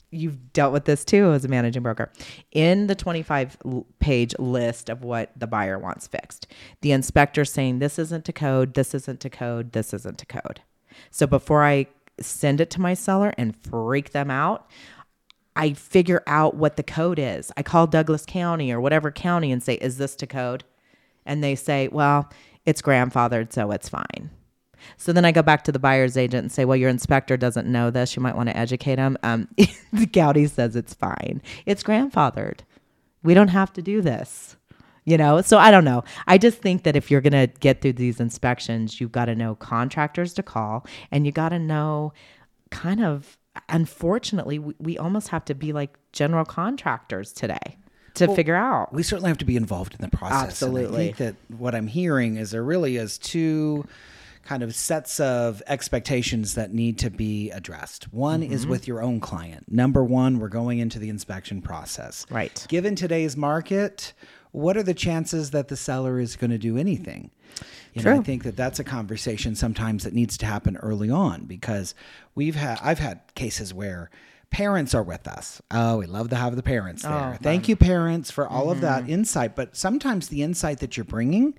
you've 0.10 0.54
dealt 0.54 0.74
with 0.74 0.86
this 0.86 1.04
too 1.04 1.32
as 1.32 1.46
a 1.46 1.48
managing 1.48 1.84
broker. 1.84 2.12
In 2.52 2.88
the 2.88 2.96
25 2.96 3.58
page 4.00 4.34
list 4.40 4.90
of 4.90 5.04
what 5.04 5.32
the 5.36 5.48
buyer 5.48 5.78
wants 5.78 6.08
fixed, 6.08 6.48
the 6.82 6.92
inspector 6.92 7.46
saying, 7.46 7.80
this 7.80 8.00
isn't 8.00 8.26
to 8.26 8.34
code, 8.34 8.74
this 8.74 8.94
isn't 8.94 9.20
to 9.20 9.30
code, 9.30 9.74
this 9.74 9.94
isn't 9.94 10.18
to 10.18 10.26
code. 10.26 10.62
So 11.12 11.28
before 11.28 11.64
I 11.64 11.88
send 12.20 12.62
it 12.62 12.70
to 12.72 12.82
my 12.82 12.94
seller 12.94 13.34
and 13.38 13.56
freak 13.56 14.12
them 14.12 14.32
out, 14.32 14.70
I 15.56 15.74
figure 15.74 16.24
out 16.28 16.56
what 16.56 16.78
the 16.78 16.84
code 16.84 17.18
is. 17.18 17.52
I 17.58 17.64
call 17.64 17.88
Douglas 17.88 18.26
County 18.28 18.72
or 18.72 18.80
whatever 18.80 19.12
county 19.12 19.52
and 19.52 19.62
say, 19.62 19.76
Is 19.76 19.98
this 19.98 20.16
to 20.18 20.28
code? 20.28 20.64
And 21.26 21.44
they 21.44 21.56
say, 21.56 21.88
Well, 21.88 22.30
it's 22.66 22.82
grandfathered, 22.82 23.52
so 23.52 23.72
it's 23.72 23.90
fine. 23.90 24.30
So 24.98 25.12
then 25.12 25.26
I 25.26 25.32
go 25.32 25.42
back 25.42 25.64
to 25.64 25.72
the 25.72 25.80
buyer's 25.80 26.16
agent 26.16 26.44
and 26.44 26.52
say, 26.52 26.64
Well, 26.64 26.78
your 26.78 26.90
inspector 26.90 27.38
doesn't 27.38 27.68
know 27.68 27.90
this. 27.90 28.16
You 28.16 28.22
might 28.22 28.36
want 28.36 28.50
to 28.50 28.58
educate 28.58 29.00
him. 29.00 29.18
Um, 29.24 29.48
the 29.94 30.06
county 30.06 30.46
says 30.46 30.76
it's 30.76 30.94
fine, 30.94 31.42
it's 31.66 31.84
grandfathered. 31.84 32.60
We 33.24 33.34
don't 33.34 33.50
have 33.50 33.74
to 33.74 33.82
do 33.82 34.02
this. 34.02 34.58
You 35.08 35.18
know, 35.18 35.42
so 35.42 35.58
I 35.58 35.72
don't 35.72 35.86
know. 35.86 36.04
I 36.28 36.38
just 36.38 36.58
think 36.58 36.84
that 36.84 36.98
if 36.98 37.10
you're 37.10 37.22
going 37.22 37.32
to 37.32 37.48
get 37.62 37.82
through 37.82 37.94
these 37.94 38.20
inspections, 38.20 39.00
you've 39.00 39.14
got 39.14 39.26
to 39.26 39.36
know 39.36 39.56
contractors 39.56 40.34
to 40.34 40.44
call 40.44 40.86
and 41.12 41.26
you 41.26 41.32
got 41.32 41.50
to 41.50 41.60
know 41.60 42.12
kind 42.72 43.02
of 43.02 43.38
unfortunately, 43.70 44.60
we, 44.60 44.74
we 44.80 44.98
almost 44.98 45.30
have 45.30 45.46
to 45.46 45.56
be 45.56 45.74
like 45.74 45.98
general 46.12 46.46
contractors 46.46 47.32
today 47.32 47.78
to 48.16 48.28
well, 48.28 48.36
figure 48.36 48.56
out. 48.56 48.94
We 48.94 49.04
certainly 49.04 49.30
have 49.30 49.38
to 49.40 49.46
be 49.46 49.56
involved 49.56 49.96
in 49.96 50.02
the 50.02 50.16
process. 50.16 50.50
Absolutely. 50.50 50.86
And 50.86 50.96
I 50.96 50.98
think 50.98 51.18
that 51.18 51.36
what 51.58 51.76
I'm 51.76 51.88
hearing 51.88 52.38
is 52.38 52.52
there 52.52 52.64
really 52.64 52.98
is 52.98 53.18
two 53.18 53.88
kind 54.44 54.64
of 54.64 54.74
sets 54.74 55.20
of 55.20 55.62
expectations 55.68 56.56
that 56.56 56.74
need 56.74 56.98
to 57.00 57.10
be 57.10 57.52
addressed. 57.52 58.12
One 58.14 58.42
mm-hmm. 58.42 58.54
is 58.54 58.66
with 58.66 58.88
your 58.88 59.02
own 59.02 59.20
client. 59.20 59.72
Number 59.72 60.04
one, 60.04 60.40
we're 60.40 60.48
going 60.48 60.80
into 60.80 61.00
the 61.00 61.10
inspection 61.10 61.62
process. 61.62 62.26
Right. 62.30 62.66
Given 62.70 62.96
today's 62.96 63.36
market, 63.36 64.14
what 64.58 64.76
are 64.76 64.84
the 64.84 64.94
chances 64.94 65.52
that 65.52 65.68
the 65.68 65.78
seller 65.78 66.20
is 66.20 66.36
going 66.36 66.50
to 66.50 66.58
do 66.58 66.78
anything? 66.78 67.30
You 67.94 68.02
True. 68.02 68.14
know, 68.14 68.20
I 68.20 68.24
think 68.24 68.44
that 68.44 68.56
that's 68.56 68.80
a 68.80 68.84
conversation 68.84 69.56
sometimes 69.56 70.04
that 70.04 70.14
needs 70.14 70.38
to 70.40 70.46
happen 70.46 70.78
early 70.78 71.10
on 71.10 71.46
because 71.46 71.94
we've 72.36 72.56
had 72.56 72.80
I've 72.82 73.00
had 73.00 73.22
cases 73.36 73.74
where 73.74 74.10
parents 74.50 74.96
are 74.96 75.04
with 75.04 75.28
us. 75.28 75.62
Oh, 75.72 75.98
we 75.98 76.06
love 76.06 76.30
to 76.30 76.36
have 76.36 76.56
the 76.56 76.64
parents 76.64 77.04
there. 77.04 77.34
Oh, 77.36 77.38
Thank 77.42 77.68
you, 77.68 77.76
parents, 77.76 78.32
for 78.32 78.48
all 78.48 78.64
mm-hmm. 78.64 78.72
of 78.72 78.82
that 78.82 79.04
mm-hmm. 79.04 79.12
insight. 79.12 79.56
But 79.56 79.76
sometimes 79.76 80.30
the 80.30 80.42
insight 80.42 80.80
that 80.80 80.98
you're 80.98 81.04
bringing 81.04 81.54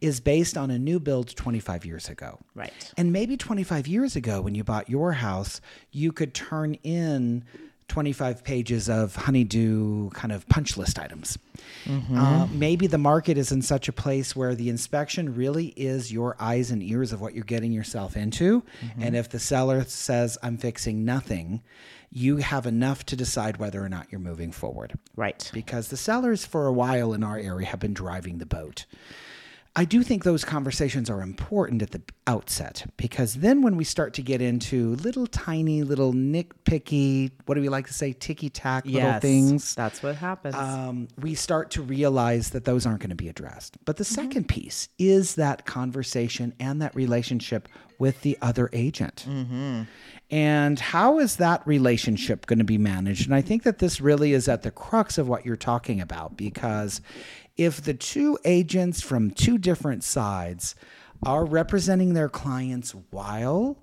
is 0.00 0.20
based 0.20 0.56
on 0.56 0.70
a 0.70 0.78
new 0.78 0.98
build 0.98 1.34
25 1.36 1.84
years 1.84 2.08
ago. 2.08 2.38
Right. 2.54 2.72
And 2.96 3.12
maybe 3.12 3.36
25 3.36 3.86
years 3.86 4.16
ago, 4.16 4.40
when 4.40 4.54
you 4.54 4.64
bought 4.64 4.88
your 4.88 5.12
house, 5.12 5.60
you 5.92 6.12
could 6.12 6.34
turn 6.34 6.74
in 6.82 7.44
25 7.90 8.44
pages 8.44 8.88
of 8.88 9.16
honeydew 9.16 10.10
kind 10.10 10.32
of 10.32 10.48
punch 10.48 10.76
list 10.76 10.96
items. 10.96 11.36
Mm-hmm. 11.84 12.16
Uh, 12.16 12.46
maybe 12.46 12.86
the 12.86 12.98
market 12.98 13.36
is 13.36 13.50
in 13.50 13.62
such 13.62 13.88
a 13.88 13.92
place 13.92 14.36
where 14.36 14.54
the 14.54 14.68
inspection 14.68 15.34
really 15.34 15.66
is 15.76 16.12
your 16.12 16.36
eyes 16.38 16.70
and 16.70 16.84
ears 16.84 17.12
of 17.12 17.20
what 17.20 17.34
you're 17.34 17.44
getting 17.44 17.72
yourself 17.72 18.16
into. 18.16 18.62
Mm-hmm. 18.80 19.02
And 19.02 19.16
if 19.16 19.28
the 19.28 19.40
seller 19.40 19.82
says, 19.84 20.38
I'm 20.40 20.56
fixing 20.56 21.04
nothing, 21.04 21.62
you 22.12 22.36
have 22.36 22.64
enough 22.64 23.04
to 23.06 23.16
decide 23.16 23.56
whether 23.56 23.84
or 23.84 23.88
not 23.88 24.06
you're 24.12 24.20
moving 24.20 24.52
forward. 24.52 24.96
Right. 25.16 25.50
Because 25.52 25.88
the 25.88 25.96
sellers, 25.96 26.44
for 26.44 26.68
a 26.68 26.72
while 26.72 27.12
in 27.12 27.24
our 27.24 27.38
area, 27.38 27.66
have 27.66 27.80
been 27.80 27.94
driving 27.94 28.38
the 28.38 28.46
boat. 28.46 28.86
I 29.76 29.84
do 29.84 30.02
think 30.02 30.24
those 30.24 30.44
conversations 30.44 31.08
are 31.08 31.22
important 31.22 31.80
at 31.80 31.92
the 31.92 32.02
outset 32.26 32.84
because 32.96 33.34
then 33.34 33.62
when 33.62 33.76
we 33.76 33.84
start 33.84 34.14
to 34.14 34.22
get 34.22 34.42
into 34.42 34.96
little 34.96 35.28
tiny, 35.28 35.84
little 35.84 36.12
nitpicky, 36.12 37.30
what 37.46 37.54
do 37.54 37.60
we 37.60 37.68
like 37.68 37.86
to 37.86 37.94
say, 37.94 38.12
ticky 38.12 38.50
tack 38.50 38.82
yes, 38.84 39.04
little 39.04 39.20
things? 39.20 39.74
That's 39.76 40.02
what 40.02 40.16
happens. 40.16 40.56
Um, 40.56 41.06
we 41.18 41.36
start 41.36 41.70
to 41.72 41.82
realize 41.82 42.50
that 42.50 42.64
those 42.64 42.84
aren't 42.84 42.98
going 42.98 43.10
to 43.10 43.16
be 43.16 43.28
addressed. 43.28 43.78
But 43.84 43.96
the 43.96 44.04
mm-hmm. 44.04 44.14
second 44.22 44.48
piece 44.48 44.88
is 44.98 45.36
that 45.36 45.66
conversation 45.66 46.52
and 46.58 46.82
that 46.82 46.94
relationship 46.96 47.68
with 48.00 48.22
the 48.22 48.38
other 48.42 48.70
agent. 48.72 49.24
Mm-hmm. 49.28 49.82
And 50.32 50.80
how 50.80 51.18
is 51.18 51.36
that 51.36 51.64
relationship 51.66 52.46
going 52.46 52.58
to 52.58 52.64
be 52.64 52.78
managed? 52.78 53.26
And 53.26 53.34
I 53.34 53.42
think 53.42 53.62
that 53.64 53.78
this 53.78 54.00
really 54.00 54.32
is 54.32 54.48
at 54.48 54.62
the 54.62 54.70
crux 54.70 55.18
of 55.18 55.28
what 55.28 55.44
you're 55.44 55.56
talking 55.56 56.00
about 56.00 56.36
because 56.36 57.00
if 57.60 57.82
the 57.82 57.92
two 57.92 58.38
agents 58.46 59.02
from 59.02 59.30
two 59.30 59.58
different 59.58 60.02
sides 60.02 60.74
are 61.22 61.44
representing 61.44 62.14
their 62.14 62.30
clients 62.30 62.94
while 63.10 63.76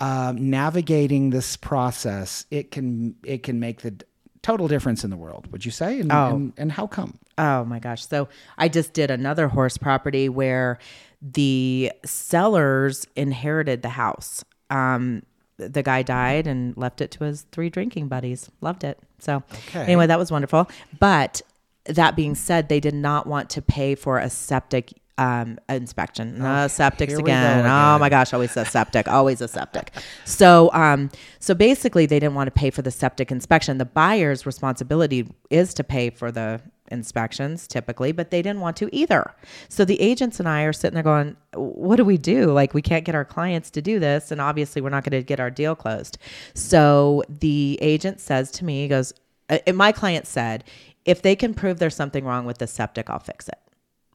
um, 0.00 0.50
navigating 0.50 1.30
this 1.30 1.56
process, 1.56 2.44
it 2.50 2.72
can 2.72 3.14
it 3.22 3.44
can 3.44 3.60
make 3.60 3.82
the 3.82 3.94
total 4.42 4.66
difference 4.66 5.04
in 5.04 5.10
the 5.10 5.16
world. 5.16 5.46
Would 5.52 5.64
you 5.64 5.70
say? 5.70 6.00
And, 6.00 6.10
oh. 6.10 6.34
and, 6.34 6.52
and 6.56 6.72
how 6.72 6.88
come? 6.88 7.18
Oh 7.38 7.64
my 7.64 7.78
gosh! 7.78 8.04
So 8.04 8.28
I 8.58 8.68
just 8.68 8.94
did 8.94 9.12
another 9.12 9.46
horse 9.46 9.78
property 9.78 10.28
where 10.28 10.80
the 11.22 11.92
sellers 12.04 13.06
inherited 13.14 13.82
the 13.82 13.90
house. 13.90 14.44
Um, 14.70 15.22
the 15.56 15.84
guy 15.84 16.02
died 16.02 16.48
and 16.48 16.76
left 16.76 17.00
it 17.00 17.12
to 17.12 17.24
his 17.24 17.42
three 17.52 17.70
drinking 17.70 18.08
buddies. 18.08 18.50
Loved 18.60 18.82
it. 18.82 18.98
So 19.20 19.44
okay. 19.68 19.84
anyway, 19.84 20.08
that 20.08 20.18
was 20.18 20.32
wonderful. 20.32 20.68
But 20.98 21.42
that 21.84 22.16
being 22.16 22.34
said, 22.34 22.68
they 22.68 22.80
did 22.80 22.94
not 22.94 23.26
want 23.26 23.50
to 23.50 23.62
pay 23.62 23.94
for 23.94 24.18
a 24.18 24.30
septic 24.30 24.94
um, 25.20 25.58
inspection. 25.68 26.38
No, 26.38 26.44
okay, 26.44 26.72
septics 26.72 27.18
again. 27.18 27.60
again. 27.60 27.66
Oh 27.66 27.98
my 27.98 28.08
gosh, 28.08 28.32
always 28.32 28.56
a 28.56 28.64
septic, 28.64 29.06
always 29.06 29.42
a 29.42 29.48
septic. 29.48 29.92
So, 30.24 30.70
um, 30.72 31.10
so 31.38 31.54
basically, 31.54 32.06
they 32.06 32.18
didn't 32.18 32.34
want 32.34 32.46
to 32.46 32.52
pay 32.52 32.70
for 32.70 32.80
the 32.80 32.90
septic 32.90 33.30
inspection. 33.30 33.76
The 33.76 33.84
buyer's 33.84 34.46
responsibility 34.46 35.28
is 35.50 35.74
to 35.74 35.84
pay 35.84 36.08
for 36.08 36.32
the 36.32 36.62
inspections 36.90 37.68
typically, 37.68 38.12
but 38.12 38.30
they 38.30 38.42
didn't 38.42 38.60
want 38.60 38.76
to 38.78 38.94
either. 38.94 39.32
So 39.68 39.84
the 39.84 40.00
agents 40.00 40.40
and 40.40 40.48
I 40.48 40.62
are 40.62 40.72
sitting 40.72 40.94
there 40.94 41.02
going, 41.02 41.36
what 41.54 41.96
do 41.96 42.04
we 42.04 42.16
do? 42.16 42.46
Like, 42.46 42.72
we 42.72 42.82
can't 42.82 43.04
get 43.04 43.14
our 43.14 43.24
clients 43.24 43.70
to 43.72 43.82
do 43.82 43.98
this. 43.98 44.30
And 44.30 44.40
obviously, 44.40 44.80
we're 44.80 44.88
not 44.88 45.04
going 45.04 45.20
to 45.20 45.22
get 45.22 45.38
our 45.38 45.50
deal 45.50 45.74
closed. 45.74 46.16
So 46.54 47.22
the 47.28 47.78
agent 47.82 48.20
says 48.20 48.50
to 48.52 48.64
me, 48.64 48.82
he 48.82 48.88
goes, 48.88 49.12
uh, 49.50 49.58
my 49.72 49.92
client 49.92 50.26
said, 50.26 50.64
if 51.10 51.22
they 51.22 51.34
can 51.34 51.54
prove 51.54 51.78
there's 51.78 51.96
something 51.96 52.24
wrong 52.24 52.46
with 52.46 52.58
the 52.58 52.66
septic, 52.66 53.10
I'll 53.10 53.18
fix 53.18 53.48
it. 53.48 53.58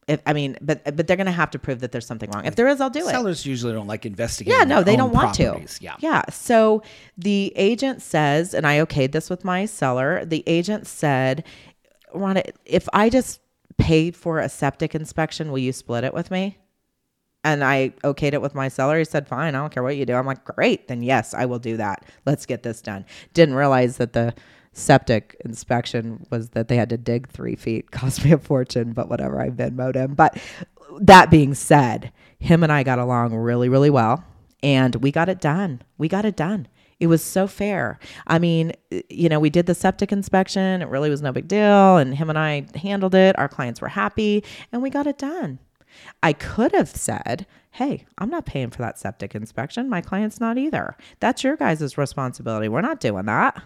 If, 0.07 0.21
I 0.25 0.33
mean, 0.33 0.55
but 0.61 0.83
but 0.95 1.07
they're 1.07 1.17
going 1.17 1.25
to 1.25 1.31
have 1.31 1.51
to 1.51 1.59
prove 1.59 1.79
that 1.79 1.91
there's 1.91 2.05
something 2.05 2.29
wrong. 2.29 2.45
If 2.45 2.55
there 2.55 2.67
is, 2.67 2.79
I'll 2.79 2.91
do 2.91 2.99
Sellers 2.99 3.09
it. 3.09 3.15
Sellers 3.15 3.45
usually 3.45 3.73
don't 3.73 3.87
like 3.87 4.05
investigating. 4.05 4.57
Yeah, 4.57 4.63
no, 4.63 4.83
they 4.83 4.95
don't 4.95 5.11
want 5.11 5.35
properties. 5.35 5.79
to. 5.79 5.83
Yeah, 5.83 5.95
yeah. 5.99 6.21
So 6.29 6.83
the 7.17 7.51
agent 7.55 8.01
says, 8.03 8.53
and 8.53 8.67
I 8.67 8.77
okayed 8.77 9.11
this 9.13 9.29
with 9.29 9.43
my 9.43 9.65
seller. 9.65 10.23
The 10.23 10.43
agent 10.45 10.85
said, 10.85 11.43
"Ronda, 12.13 12.43
if 12.65 12.87
I 12.93 13.09
just 13.09 13.41
paid 13.77 14.15
for 14.15 14.39
a 14.39 14.47
septic 14.47 14.93
inspection, 14.93 15.51
will 15.51 15.57
you 15.59 15.73
split 15.73 16.03
it 16.03 16.13
with 16.13 16.29
me?" 16.29 16.59
And 17.43 17.63
I 17.63 17.89
okayed 18.03 18.33
it 18.33 18.41
with 18.43 18.53
my 18.53 18.67
seller. 18.67 18.99
He 18.99 19.05
said, 19.05 19.27
"Fine, 19.27 19.55
I 19.55 19.59
don't 19.59 19.73
care 19.73 19.83
what 19.83 19.97
you 19.97 20.05
do." 20.05 20.13
I'm 20.13 20.27
like, 20.27 20.45
"Great, 20.45 20.87
then 20.87 21.01
yes, 21.01 21.33
I 21.33 21.45
will 21.45 21.59
do 21.59 21.77
that. 21.77 22.05
Let's 22.27 22.45
get 22.45 22.61
this 22.61 22.79
done." 22.79 23.05
Didn't 23.33 23.55
realize 23.55 23.97
that 23.97 24.13
the 24.13 24.35
septic 24.75 25.35
inspection 25.43 26.27
was 26.29 26.49
that 26.49 26.67
they 26.67 26.75
had 26.75 26.89
to 26.89 26.97
dig 26.97 27.29
three 27.29 27.55
feet. 27.55 27.91
Cost 27.91 28.23
me 28.23 28.31
a 28.31 28.37
fortune, 28.37 28.93
but 28.93 29.09
whatever. 29.09 29.41
I 29.41 29.49
Venmoed 29.49 29.95
him. 29.95 30.13
But 30.13 30.37
that 30.99 31.31
being 31.31 31.55
said, 31.55 32.11
him 32.37 32.63
and 32.63 32.71
I 32.71 32.83
got 32.83 32.99
along 32.99 33.33
really, 33.33 33.69
really 33.69 33.89
well, 33.89 34.23
and 34.61 34.95
we 34.95 35.11
got 35.11 35.29
it 35.29 35.41
done. 35.41 35.81
We 35.97 36.07
got 36.07 36.25
it 36.25 36.35
done. 36.35 36.67
It 36.99 37.07
was 37.07 37.23
so 37.23 37.47
fair. 37.47 37.99
I 38.25 38.39
mean, 38.39 38.71
you 39.09 39.27
know, 39.27 39.39
we 39.39 39.49
did 39.49 39.65
the 39.65 39.75
septic 39.75 40.11
inspection. 40.11 40.81
It 40.81 40.87
really 40.87 41.09
was 41.09 41.21
no 41.21 41.33
big 41.33 41.47
deal. 41.47 41.97
And 41.97 42.15
him 42.15 42.29
and 42.29 42.39
I 42.39 42.67
handled 42.75 43.15
it. 43.15 43.37
Our 43.37 43.49
clients 43.49 43.81
were 43.81 43.89
happy 43.89 44.45
and 44.71 44.81
we 44.81 44.89
got 44.89 45.05
it 45.05 45.17
done. 45.17 45.59
I 46.23 46.31
could 46.31 46.73
have 46.73 46.89
said, 46.89 47.45
hey, 47.71 48.05
I'm 48.17 48.29
not 48.29 48.45
paying 48.45 48.69
for 48.69 48.81
that 48.81 48.97
septic 48.97 49.35
inspection. 49.35 49.89
My 49.89 49.99
client's 49.99 50.39
not 50.39 50.57
either. 50.57 50.95
That's 51.19 51.43
your 51.43 51.57
guys' 51.57 51.97
responsibility. 51.97 52.69
We're 52.69 52.81
not 52.81 53.01
doing 53.01 53.25
that. 53.25 53.61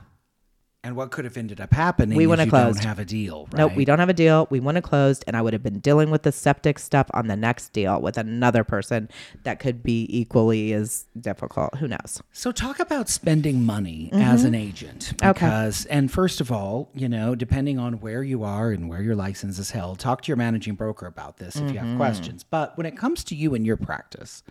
And 0.90 0.96
what 0.98 1.12
could 1.12 1.24
have 1.26 1.38
ended 1.38 1.62
up 1.62 1.72
happening 1.72 2.18
We 2.18 2.24
is 2.24 2.30
wouldn't 2.30 2.52
you 2.52 2.58
have 2.58 2.66
closed. 2.66 2.80
don't 2.80 2.88
have 2.88 2.98
a 2.98 3.06
deal, 3.06 3.48
right? 3.52 3.60
Nope, 3.60 3.76
we 3.76 3.86
don't 3.86 4.00
have 4.00 4.10
a 4.10 4.14
deal. 4.14 4.48
We 4.50 4.60
wouldn't 4.60 4.84
have 4.84 4.90
closed, 4.90 5.24
and 5.28 5.38
I 5.38 5.42
would 5.44 5.54
have 5.54 5.62
been 5.62 5.78
dealing 5.78 6.10
with 6.10 6.24
the 6.24 6.32
septic 6.32 6.80
stuff 6.80 7.06
on 7.14 7.28
the 7.28 7.36
next 7.36 7.74
deal 7.74 8.02
with 8.02 8.18
another 8.18 8.64
person 8.64 9.08
that 9.44 9.60
could 9.60 9.84
be 9.84 10.08
equally 10.10 10.74
as 10.74 11.06
difficult. 11.20 11.76
Who 11.78 11.88
knows? 11.88 12.24
So 12.32 12.52
talk 12.52 12.80
about 12.80 13.08
spending 13.08 13.64
money 13.64 14.10
as 14.14 14.44
an 14.46 14.56
agent. 14.56 15.14
Mm-hmm. 15.18 15.30
Okay. 15.30 15.46
Because 15.46 15.86
and 15.86 16.12
first 16.12 16.42
of 16.42 16.52
all, 16.52 16.90
you 16.96 17.08
know, 17.08 17.36
depending 17.36 17.78
on 17.78 18.00
where 18.00 18.24
you 18.24 18.44
are 18.44 18.72
and 18.72 18.90
where 18.90 19.04
your 19.04 19.16
license 19.16 19.60
is 19.60 19.70
held, 19.70 20.00
talk 20.00 20.24
to 20.24 20.28
your 20.30 20.38
managing 20.38 20.74
broker 20.74 21.06
about 21.06 21.38
this 21.38 21.56
if 21.56 21.62
you 21.72 21.78
Mm-hmm. 21.78 21.90
have 21.90 21.98
questions. 21.98 22.44
But 22.44 22.76
when 22.78 22.88
it 22.88 22.98
comes 22.98 23.24
to 23.26 23.36
you 23.36 23.54
and 23.54 23.64
your 23.64 23.78
practice, 23.78 24.42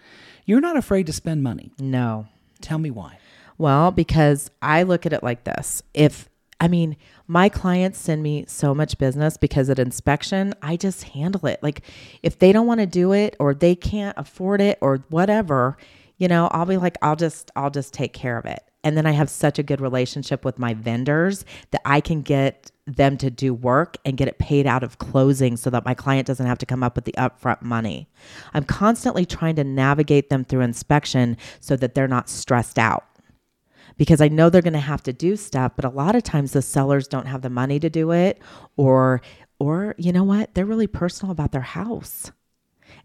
you're 0.46 0.60
not 0.60 0.76
afraid 0.76 1.06
to 1.06 1.12
spend 1.12 1.42
money. 1.42 1.72
No. 1.80 2.28
Tell 2.60 2.78
me 2.78 2.90
why. 2.92 3.18
Well, 3.58 3.90
because 3.90 4.50
I 4.62 4.84
look 4.84 5.04
at 5.04 5.12
it 5.12 5.22
like 5.22 5.44
this. 5.44 5.82
If 5.92 6.28
I 6.60 6.66
mean, 6.66 6.96
my 7.28 7.48
clients 7.48 7.98
send 7.98 8.22
me 8.22 8.44
so 8.48 8.74
much 8.74 8.98
business 8.98 9.36
because 9.36 9.70
at 9.70 9.78
inspection, 9.78 10.54
I 10.60 10.76
just 10.76 11.04
handle 11.04 11.46
it. 11.46 11.62
Like 11.62 11.82
if 12.22 12.38
they 12.38 12.52
don't 12.52 12.66
want 12.66 12.80
to 12.80 12.86
do 12.86 13.12
it 13.12 13.36
or 13.38 13.54
they 13.54 13.76
can't 13.76 14.16
afford 14.18 14.60
it 14.60 14.78
or 14.80 15.04
whatever, 15.08 15.76
you 16.16 16.26
know, 16.26 16.48
I'll 16.50 16.66
be 16.66 16.76
like 16.76 16.96
I'll 17.02 17.16
just 17.16 17.50
I'll 17.54 17.70
just 17.70 17.92
take 17.92 18.12
care 18.12 18.38
of 18.38 18.44
it. 18.44 18.60
And 18.84 18.96
then 18.96 19.06
I 19.06 19.10
have 19.10 19.28
such 19.28 19.58
a 19.58 19.62
good 19.62 19.80
relationship 19.80 20.44
with 20.44 20.58
my 20.58 20.72
vendors 20.72 21.44
that 21.72 21.82
I 21.84 22.00
can 22.00 22.22
get 22.22 22.70
them 22.86 23.18
to 23.18 23.28
do 23.30 23.52
work 23.52 23.96
and 24.04 24.16
get 24.16 24.28
it 24.28 24.38
paid 24.38 24.66
out 24.66 24.82
of 24.82 24.98
closing 24.98 25.56
so 25.56 25.68
that 25.70 25.84
my 25.84 25.94
client 25.94 26.26
doesn't 26.26 26.46
have 26.46 26.58
to 26.58 26.66
come 26.66 26.82
up 26.82 26.96
with 26.96 27.04
the 27.04 27.14
upfront 27.18 27.60
money. 27.60 28.08
I'm 28.54 28.64
constantly 28.64 29.26
trying 29.26 29.56
to 29.56 29.64
navigate 29.64 30.30
them 30.30 30.44
through 30.44 30.60
inspection 30.60 31.36
so 31.60 31.76
that 31.76 31.94
they're 31.94 32.08
not 32.08 32.28
stressed 32.28 32.78
out 32.78 33.07
because 33.98 34.20
I 34.20 34.28
know 34.28 34.48
they're 34.48 34.62
going 34.62 34.72
to 34.72 34.78
have 34.78 35.02
to 35.02 35.12
do 35.12 35.36
stuff, 35.36 35.72
but 35.76 35.84
a 35.84 35.90
lot 35.90 36.14
of 36.14 36.22
times 36.22 36.52
the 36.52 36.62
sellers 36.62 37.06
don't 37.06 37.26
have 37.26 37.42
the 37.42 37.50
money 37.50 37.78
to 37.80 37.90
do 37.90 38.12
it 38.12 38.40
or 38.76 39.20
or 39.58 39.96
you 39.98 40.12
know 40.12 40.24
what? 40.24 40.54
They're 40.54 40.64
really 40.64 40.86
personal 40.86 41.32
about 41.32 41.52
their 41.52 41.60
house. 41.60 42.30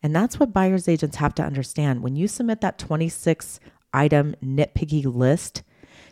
And 0.04 0.16
that's 0.16 0.40
what 0.40 0.54
buyers 0.54 0.88
agents 0.88 1.18
have 1.18 1.34
to 1.36 1.44
understand. 1.44 2.04
When 2.04 2.16
you 2.16 2.28
submit 2.28 2.62
that 2.62 2.78
26 2.78 3.60
item 3.92 4.36
nitpicky 4.44 5.04
list 5.04 5.64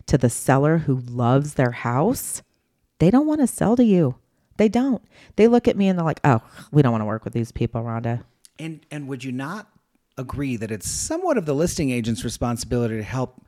to 0.07 0.17
the 0.17 0.29
seller 0.29 0.79
who 0.79 0.95
loves 0.95 1.53
their 1.53 1.71
house, 1.71 2.41
they 2.99 3.11
don't 3.11 3.27
want 3.27 3.41
to 3.41 3.47
sell 3.47 3.75
to 3.75 3.83
you. 3.83 4.15
They 4.57 4.67
don't. 4.67 5.03
They 5.35 5.47
look 5.47 5.67
at 5.67 5.77
me 5.77 5.87
and 5.87 5.97
they're 5.97 6.05
like, 6.05 6.19
"Oh, 6.23 6.41
we 6.71 6.81
don't 6.81 6.91
want 6.91 7.01
to 7.01 7.05
work 7.05 7.23
with 7.23 7.33
these 7.33 7.51
people, 7.51 7.83
Ronda." 7.83 8.25
And 8.59 8.85
and 8.91 9.07
would 9.07 9.23
you 9.23 9.31
not 9.31 9.69
agree 10.17 10.55
that 10.57 10.71
it's 10.71 10.89
somewhat 10.89 11.37
of 11.37 11.45
the 11.45 11.55
listing 11.55 11.89
agent's 11.89 12.23
responsibility 12.23 12.97
to 12.97 13.03
help 13.03 13.45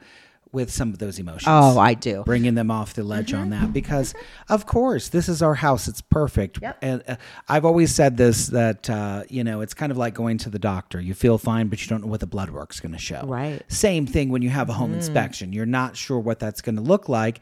with 0.53 0.71
some 0.71 0.89
of 0.89 0.99
those 0.99 1.19
emotions? 1.19 1.47
Oh, 1.47 1.79
I 1.79 1.93
do. 1.95 2.23
bringing 2.25 2.53
them 2.55 2.71
off 2.71 2.93
the 2.93 3.03
ledge 3.03 3.33
on 3.33 3.49
Mm-hmm. 3.49 3.61
that 3.61 3.73
because 3.73 4.13
of 4.49 4.65
course 4.65 5.09
this 5.09 5.27
is 5.27 5.41
our 5.41 5.55
house 5.55 5.87
it's 5.87 6.01
perfect 6.01 6.59
Yep. 6.61 6.77
and 6.81 7.03
uh, 7.07 7.15
i've 7.49 7.65
always 7.65 7.93
said 7.93 8.15
this 8.15 8.47
that 8.47 8.89
uh, 8.89 9.23
you 9.29 9.43
know 9.43 9.61
it's 9.61 9.73
kind 9.73 9.91
of 9.91 9.97
like 9.97 10.13
going 10.13 10.37
to 10.39 10.49
the 10.49 10.59
doctor 10.59 11.01
you 11.01 11.13
feel 11.13 11.37
fine 11.37 11.67
but 11.67 11.81
you 11.81 11.87
don't 11.89 12.01
know 12.01 12.07
what 12.07 12.19
the 12.21 12.27
blood 12.27 12.51
work's 12.51 12.79
going 12.79 12.91
to 12.93 12.97
show 12.99 13.23
Right. 13.25 13.61
same 13.67 14.05
thing 14.05 14.29
when 14.29 14.41
you 14.43 14.49
have 14.51 14.69
a 14.69 14.73
home 14.73 14.91
Mm. 14.91 14.95
inspection 14.97 15.51
you're 15.53 15.65
not 15.65 15.97
sure 15.97 16.19
what 16.19 16.39
that's 16.39 16.61
going 16.61 16.75
to 16.75 16.81
look 16.81 17.09
like 17.09 17.39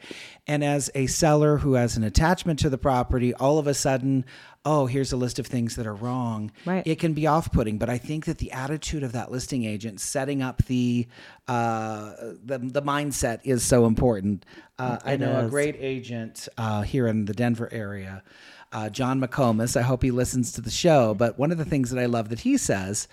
and 0.48 0.64
as 0.64 0.90
a 0.96 1.06
seller 1.08 1.58
who 1.58 1.74
has 1.74 1.98
an 1.98 2.04
attachment 2.04 2.60
to 2.60 2.70
the 2.70 2.78
property 2.78 3.34
all 3.36 3.60
of 3.60 3.68
a 3.68 3.74
sudden 3.74 4.26
oh 4.66 4.86
here's 4.86 5.12
a 5.12 5.18
list 5.18 5.40
of 5.40 5.48
things 5.48 5.76
that 5.76 5.88
are 5.88 5.96
wrong. 5.96 6.52
Right. 6.66 6.86
it 6.86 7.00
can 7.00 7.14
be 7.14 7.28
off-putting 7.28 7.78
but 7.78 7.90
i 7.90 7.98
think 7.98 8.26
that 8.26 8.38
the 8.38 8.52
attitude 8.52 9.04
of 9.04 9.12
that 9.14 9.32
listing 9.32 9.64
agent 9.64 10.00
setting 10.00 10.42
up 10.42 10.66
the 10.66 11.08
uh, 11.48 12.14
the, 12.44 12.60
the 12.60 12.82
mindset 12.82 13.40
is 13.44 13.64
so 13.64 13.86
important. 13.86 14.46
Uh, 14.78 14.98
i 15.06 15.16
know 15.18 15.46
a 15.46 15.50
great 15.50 15.76
agent 15.80 16.48
uh, 16.58 16.82
here 16.82 17.08
in 17.08 17.26
the 17.26 17.34
denver 17.34 17.70
area 17.72 18.24
uh, 18.72 18.90
john 18.90 19.20
mccomas. 19.20 19.76
I 19.76 19.82
hope 19.82 20.04
he 20.04 20.12
listens 20.12 20.52
to 20.54 20.62
the 20.62 20.72
show 20.72 21.14
but 21.14 21.38
one 21.40 21.52
of 21.52 21.58
the 21.58 21.66
things 21.66 21.90
that 21.92 22.00
i 22.00 22.06
love 22.06 22.30
that 22.30 22.42
he 22.42 22.58
says 22.58 23.08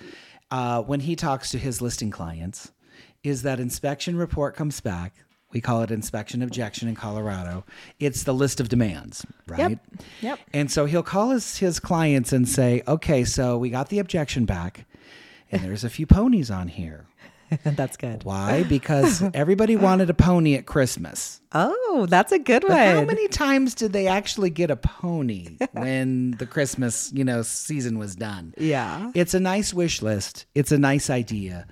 uh, 0.51 0.83
when 0.83 1.01
he 1.01 1.15
talks 1.17 1.51
to 1.51 1.59
his 1.59 1.83
listing 1.83 2.11
clients 2.11 2.73
is 3.23 3.43
that 3.43 3.61
inspection 3.61 4.17
report 4.17 4.55
comes 4.55 4.81
back 4.81 5.15
we 5.53 5.61
call 5.61 5.83
it 5.83 5.91
inspection 5.91 6.43
objection 6.43 6.89
in 6.89 6.95
colorado 6.95 7.65
it's 7.99 8.25
the 8.25 8.35
list 8.35 8.61
of 8.61 8.69
demands 8.69 9.25
right 9.47 9.59
Yep. 9.71 9.79
yep. 10.21 10.39
and 10.53 10.71
so 10.71 10.85
he'll 10.87 11.03
call 11.03 11.31
his, 11.31 11.59
his 11.59 11.81
clients 11.81 12.33
and 12.33 12.49
say, 12.49 12.83
okay, 12.87 13.25
so 13.25 13.57
we 13.59 13.71
got 13.71 13.89
the 13.89 13.99
objection 13.99 14.45
back, 14.45 14.85
and 15.51 15.63
there's 15.63 15.85
a 15.85 15.91
few 15.91 16.07
ponies 16.07 16.51
on 16.51 16.69
here. 16.69 17.07
That's 17.65 17.97
good. 17.97 18.25
Why? 18.25 18.65
Because 18.65 19.23
everybody 19.33 19.75
wanted 19.75 20.11
a 20.11 20.15
pony 20.15 20.55
at 20.57 20.67
Christmas. 20.67 21.41
Oh, 21.53 22.07
that's 22.11 22.31
a 22.31 22.39
good 22.39 22.63
But 22.69 22.77
how 22.77 23.05
many 23.05 23.27
times 23.29 23.75
did 23.75 23.95
they 23.95 24.07
actually 24.07 24.51
get 24.51 24.71
a 24.71 24.77
pony 24.77 25.57
when 25.73 26.33
the 26.33 26.45
Christmas, 26.45 27.11
you 27.15 27.25
know, 27.25 27.41
season 27.41 27.99
was 27.99 28.15
done? 28.15 28.53
Yeah. 28.59 29.11
It's 29.15 29.33
a 29.33 29.41
nice 29.41 29.73
wish 29.73 30.03
list. 30.03 30.45
It's 30.55 30.73
a 30.73 30.79
nice 30.79 31.09
idea. 31.09 31.67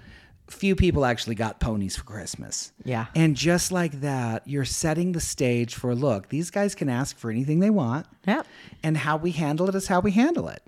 Few 0.48 0.76
people 0.76 1.04
actually 1.04 1.34
got 1.34 1.58
ponies 1.58 1.96
for 1.96 2.04
Christmas. 2.04 2.72
Yeah. 2.84 3.06
And 3.16 3.34
just 3.34 3.72
like 3.72 4.00
that, 4.00 4.46
you're 4.46 4.64
setting 4.64 5.12
the 5.12 5.20
stage 5.20 5.74
for 5.74 5.94
look, 5.94 6.28
these 6.28 6.50
guys 6.50 6.74
can 6.74 6.88
ask 6.88 7.18
for 7.18 7.30
anything 7.30 7.58
they 7.58 7.70
want. 7.70 8.06
Yep. 8.26 8.46
And 8.82 8.96
how 8.96 9.16
we 9.16 9.32
handle 9.32 9.68
it 9.68 9.74
is 9.74 9.88
how 9.88 10.00
we 10.00 10.12
handle 10.12 10.48
it. 10.48 10.62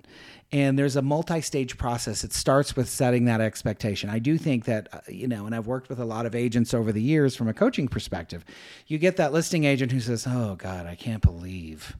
And 0.51 0.79
there's 0.79 0.95
a 0.95 1.01
multi 1.01 1.41
stage 1.41 1.77
process. 1.77 2.23
It 2.23 2.33
starts 2.33 2.75
with 2.75 2.89
setting 2.89 3.25
that 3.25 3.39
expectation. 3.39 4.09
I 4.09 4.19
do 4.19 4.37
think 4.37 4.65
that, 4.65 4.89
uh, 4.91 4.99
you 5.07 5.27
know, 5.27 5.45
and 5.45 5.55
I've 5.55 5.67
worked 5.67 5.89
with 5.89 5.99
a 5.99 6.05
lot 6.05 6.25
of 6.25 6.33
agents 6.33 6.73
over 6.73 6.91
the 6.91 7.01
years 7.01 7.35
from 7.35 7.47
a 7.47 7.53
coaching 7.53 7.87
perspective. 7.87 8.43
You 8.87 8.97
get 8.97 9.17
that 9.17 9.31
listing 9.31 9.63
agent 9.63 9.91
who 9.91 9.99
says, 9.99 10.25
Oh, 10.27 10.55
God, 10.55 10.87
I 10.87 10.95
can't 10.95 11.21
believe 11.21 11.95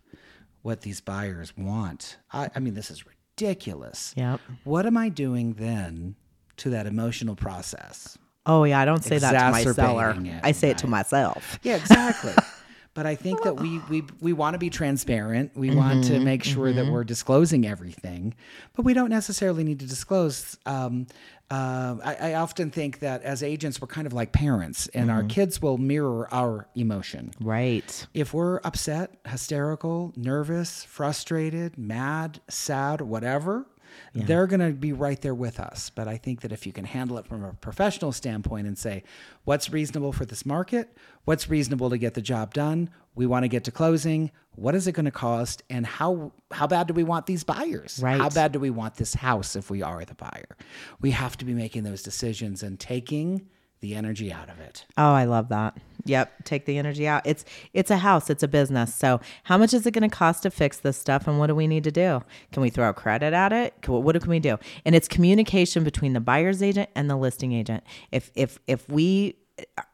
what 0.64 0.82
these 0.82 1.00
buyers 1.00 1.56
want. 1.56 2.18
I, 2.34 2.50
I 2.56 2.60
mean, 2.60 2.74
this 2.74 2.92
is 2.92 3.06
ridiculous. 3.06 4.14
Yep. 4.18 4.42
What 4.64 4.86
am 4.86 4.98
I 4.98 5.10
doing 5.10 5.54
then 5.54 6.16
to 6.60 6.70
that 6.72 6.86
emotional 6.88 7.36
process? 7.36 8.18
Oh 8.46 8.64
yeah, 8.64 8.80
I 8.80 8.86
don't 8.86 9.04
say 9.04 9.18
that 9.18 9.32
to 9.32 9.52
my 9.52 9.64
seller. 9.64 10.16
It, 10.24 10.40
I 10.44 10.52
say 10.54 10.70
it 10.72 10.78
to 10.80 10.88
myself. 10.88 11.60
Yeah, 11.62 11.76
exactly. 11.76 12.34
but 12.96 13.06
I 13.06 13.16
think 13.16 13.44
that 13.44 13.56
we 13.60 13.80
we 13.90 14.04
we 14.22 14.34
want 14.34 14.56
to 14.56 14.58
be 14.60 14.70
transparent. 14.70 15.52
We 15.56 15.70
want 15.76 16.02
Mm-hmm, 16.06 16.14
to 16.14 16.20
make 16.20 16.44
sure 16.44 16.72
that 16.74 16.86
we're 16.88 17.04
disclosing 17.04 17.68
everything, 17.68 18.34
but 18.76 18.84
we 18.86 18.94
don't 18.94 19.10
necessarily 19.10 19.64
need 19.64 19.80
to 19.82 19.86
disclose. 19.88 20.58
Um, 20.66 21.08
uh, 21.52 21.98
I, 22.04 22.16
I 22.16 22.34
often 22.36 22.70
think 22.72 23.00
that 23.00 23.24
as 23.24 23.42
agents, 23.42 23.82
we're 23.82 23.88
kind 23.88 24.06
of 24.08 24.14
like 24.14 24.32
parents, 24.32 24.88
and 24.90 25.10
Mm-hmm. 25.10 25.18
our 25.18 25.24
kids 25.24 25.62
will 25.62 25.78
mirror 25.78 26.28
our 26.34 26.68
emotion. 26.76 27.32
Right. 27.42 28.08
If 28.14 28.34
we're 28.34 28.60
upset, 28.64 29.16
hysterical, 29.28 30.14
nervous, 30.16 30.84
frustrated, 30.84 31.78
mad, 31.78 32.40
sad, 32.50 33.02
whatever, 33.02 33.66
they're 34.14 34.48
going 34.48 34.60
to 34.60 34.72
be 34.72 34.94
right 34.94 35.22
there 35.22 35.36
with 35.36 35.60
us. 35.60 35.90
But 35.90 36.08
I 36.08 36.18
think 36.18 36.42
that 36.42 36.52
if 36.52 36.66
you 36.66 36.74
can 36.74 36.86
handle 36.86 37.18
it 37.18 37.26
from 37.26 37.44
a 37.44 37.54
professional 37.54 38.12
standpoint 38.12 38.68
and 38.68 38.78
say, 38.78 39.04
what's 39.44 39.70
reasonable 39.70 40.14
for 40.14 40.26
this 40.26 40.46
market? 40.46 40.96
What's 41.26 41.50
reasonable 41.50 41.90
to 41.90 41.98
get 41.98 42.14
the 42.14 42.22
job 42.22 42.54
done? 42.54 42.90
We 43.16 43.26
want 43.26 43.44
to 43.44 43.48
get 43.48 43.64
to 43.66 43.72
closing. 43.72 44.32
What 44.56 44.76
is 44.76 44.88
it 44.88 44.94
going 44.94 45.06
to 45.06 45.12
cost? 45.12 45.64
And 45.70 45.86
how 45.86 46.32
how 46.52 46.68
bad 46.68 46.88
do 46.88 46.94
we 46.94 47.04
want 47.04 47.26
these 47.26 47.44
buyers? 47.44 48.00
Right. 48.02 48.20
How 48.20 48.30
bad 48.30 48.52
do 48.52 48.60
we 48.60 48.70
want 48.70 48.96
this 48.96 49.14
house 49.14 49.56
if 49.56 49.70
we 49.70 49.82
are 49.82 50.04
the 50.06 50.16
buyer? 50.16 50.56
We 51.02 51.12
have 51.12 51.38
to 51.38 51.46
be 51.46 51.54
making 51.54 51.84
those 51.84 52.04
decisions 52.04 52.64
and 52.64 52.80
taking 52.80 53.48
the 53.82 53.96
energy 53.96 54.32
out 54.32 54.50
of 54.50 54.60
it. 54.60 54.86
Oh, 54.98 55.12
I 55.12 55.26
love 55.26 55.50
that. 55.50 55.78
Yep, 56.06 56.44
take 56.44 56.66
the 56.66 56.78
energy 56.78 57.08
out. 57.08 57.22
It's 57.26 57.46
it's 57.74 57.92
a 57.92 57.98
house, 57.98 58.30
it's 58.30 58.42
a 58.42 58.48
business. 58.48 58.94
So, 58.96 59.20
how 59.44 59.58
much 59.58 59.74
is 59.74 59.86
it 59.86 59.92
going 59.92 60.10
to 60.10 60.16
cost 60.16 60.44
to 60.44 60.52
fix 60.52 60.78
this 60.78 60.98
stuff 60.98 61.28
and 61.28 61.40
what 61.40 61.48
do 61.48 61.56
we 61.56 61.68
need 61.68 61.84
to 61.84 61.92
do? 61.92 62.24
Can 62.52 62.62
we 62.62 62.70
throw 62.70 62.92
credit 62.94 63.34
at 63.34 63.54
it? 63.54 63.74
Can, 63.82 64.02
what 64.02 64.20
can 64.20 64.30
we 64.30 64.40
do? 64.40 64.58
And 64.86 64.96
it's 64.96 65.08
communication 65.08 65.84
between 65.84 66.14
the 66.14 66.20
buyer's 66.20 66.64
agent 66.64 66.90
and 66.96 67.10
the 67.10 67.16
listing 67.16 67.52
agent. 67.54 67.84
If 68.12 68.32
if 68.36 68.60
if 68.66 68.88
we 68.90 69.36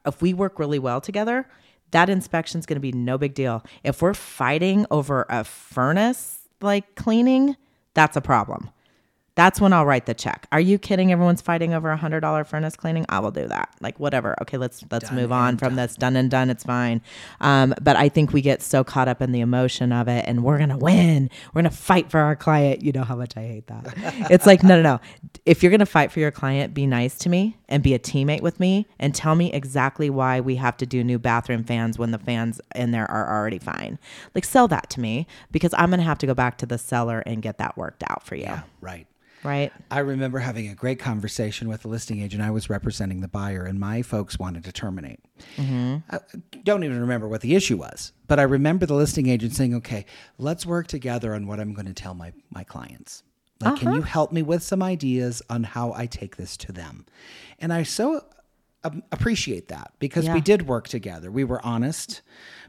if 0.05 0.21
we 0.21 0.33
work 0.33 0.59
really 0.59 0.79
well 0.79 1.01
together, 1.01 1.47
that 1.91 2.09
inspection 2.09 2.59
is 2.59 2.65
going 2.65 2.77
to 2.77 2.81
be 2.81 2.91
no 2.91 3.17
big 3.17 3.33
deal. 3.33 3.63
If 3.83 4.01
we're 4.01 4.13
fighting 4.13 4.85
over 4.91 5.25
a 5.29 5.43
furnace 5.43 6.47
like 6.61 6.95
cleaning, 6.95 7.55
that's 7.93 8.15
a 8.15 8.21
problem. 8.21 8.69
That's 9.35 9.59
when 9.59 9.73
I'll 9.73 9.85
write 9.85 10.05
the 10.05 10.13
check. 10.13 10.47
Are 10.53 10.61
you 10.61 10.79
kidding? 10.79 11.11
Everyone's 11.11 11.41
fighting 11.41 11.73
over 11.73 11.91
a 11.91 11.97
hundred 11.97 12.21
dollar 12.21 12.45
furnace 12.45 12.77
cleaning. 12.77 13.05
I 13.09 13.19
will 13.19 13.31
do 13.31 13.47
that. 13.47 13.69
Like 13.81 13.99
whatever. 13.99 14.33
Okay, 14.41 14.57
let's 14.57 14.83
let's 14.89 15.11
move 15.11 15.31
on 15.33 15.57
from 15.57 15.75
this. 15.75 15.95
Done 15.95 16.15
and 16.15 16.31
done. 16.31 16.49
It's 16.49 16.63
fine. 16.63 17.01
Um, 17.41 17.73
but 17.81 17.97
I 17.97 18.07
think 18.07 18.31
we 18.31 18.41
get 18.41 18.61
so 18.61 18.85
caught 18.85 19.09
up 19.09 19.21
in 19.21 19.33
the 19.33 19.41
emotion 19.41 19.91
of 19.91 20.07
it, 20.07 20.23
and 20.25 20.41
we're 20.43 20.57
gonna 20.57 20.77
win. 20.77 21.29
We're 21.53 21.63
gonna 21.63 21.71
fight 21.71 22.09
for 22.09 22.21
our 22.21 22.37
client. 22.37 22.81
You 22.81 22.93
know 22.93 23.03
how 23.03 23.17
much 23.17 23.35
I 23.35 23.41
hate 23.41 23.67
that. 23.67 23.93
it's 24.31 24.45
like 24.45 24.63
no, 24.63 24.77
no, 24.77 24.81
no. 24.81 24.99
If 25.45 25.61
you're 25.61 25.71
gonna 25.71 25.85
fight 25.85 26.13
for 26.13 26.21
your 26.21 26.31
client, 26.31 26.73
be 26.73 26.87
nice 26.87 27.17
to 27.19 27.29
me 27.29 27.57
and 27.67 27.83
be 27.83 27.93
a 27.93 27.99
teammate 27.99 28.41
with 28.41 28.59
me, 28.59 28.87
and 28.99 29.13
tell 29.13 29.35
me 29.35 29.51
exactly 29.51 30.09
why 30.09 30.39
we 30.39 30.55
have 30.55 30.77
to 30.77 30.85
do 30.85 31.03
new 31.03 31.19
bathroom 31.19 31.63
fans 31.65 31.99
when 31.99 32.11
the 32.11 32.19
fans 32.19 32.61
in 32.73 32.91
there 32.91 33.09
are 33.11 33.37
already 33.37 33.59
fine. 33.59 33.99
Like 34.33 34.45
sell 34.45 34.69
that 34.69 34.89
to 34.91 35.01
me 35.01 35.27
because 35.51 35.73
I'm 35.77 35.89
gonna 35.89 36.03
have 36.03 36.19
to 36.19 36.25
go 36.27 36.33
back 36.33 36.57
to 36.59 36.65
the 36.65 36.77
seller 36.77 37.21
and 37.25 37.41
get 37.41 37.57
that 37.57 37.75
worked 37.75 38.03
out 38.09 38.23
for 38.23 38.35
you. 38.35 38.43
Yeah, 38.43 38.61
Right. 38.79 39.07
Right. 39.45 39.71
I 39.91 39.99
remember 39.99 40.39
having 40.39 40.67
a 40.69 40.75
great 40.75 40.99
conversation 40.99 41.67
with 41.69 41.85
a 41.85 41.87
listing 41.87 42.21
agent. 42.21 42.41
I 42.41 42.51
was 42.51 42.69
representing 42.69 43.21
the 43.21 43.27
buyer, 43.27 43.63
and 43.63 43.79
my 43.79 44.01
folks 44.01 44.39
wanted 44.39 44.63
to 44.65 44.71
terminate. 44.71 45.19
Mm-hmm. 45.57 45.97
I 46.09 46.19
don't 46.63 46.83
even 46.83 46.99
remember 46.99 47.27
what 47.27 47.41
the 47.41 47.55
issue 47.55 47.77
was, 47.77 48.11
but 48.27 48.39
I 48.39 48.43
remember 48.43 48.85
the 48.85 48.95
listing 48.95 49.27
agent 49.27 49.53
saying, 49.53 49.75
"Okay, 49.75 50.05
let's 50.37 50.65
work 50.65 50.87
together 50.87 51.35
on 51.35 51.45
what 51.47 51.59
I'm 51.59 51.73
going 51.73 51.85
to 51.87 51.93
tell 51.93 52.13
my 52.13 52.33
my 52.49 52.63
clients. 52.63 53.23
Like, 53.61 53.79
can 53.79 53.93
you 53.93 53.99
Uh-huh. 53.99 54.07
help 54.09 54.31
me 54.33 54.41
with 54.41 54.63
some 54.63 54.81
ideas 54.83 55.41
on 55.49 55.63
how 55.63 55.93
I 55.93 56.07
take 56.07 56.35
this 56.37 56.57
to 56.57 56.71
them?" 56.71 57.05
And 57.59 57.71
I 57.71 57.83
so 57.83 58.25
um, 58.83 59.03
appreciate 59.11 59.67
that 59.69 59.93
because 59.99 60.27
we 60.29 60.41
did 60.41 60.67
work 60.67 60.87
together. 60.87 61.31
We 61.31 61.43
were 61.43 61.63
honest, 61.65 62.21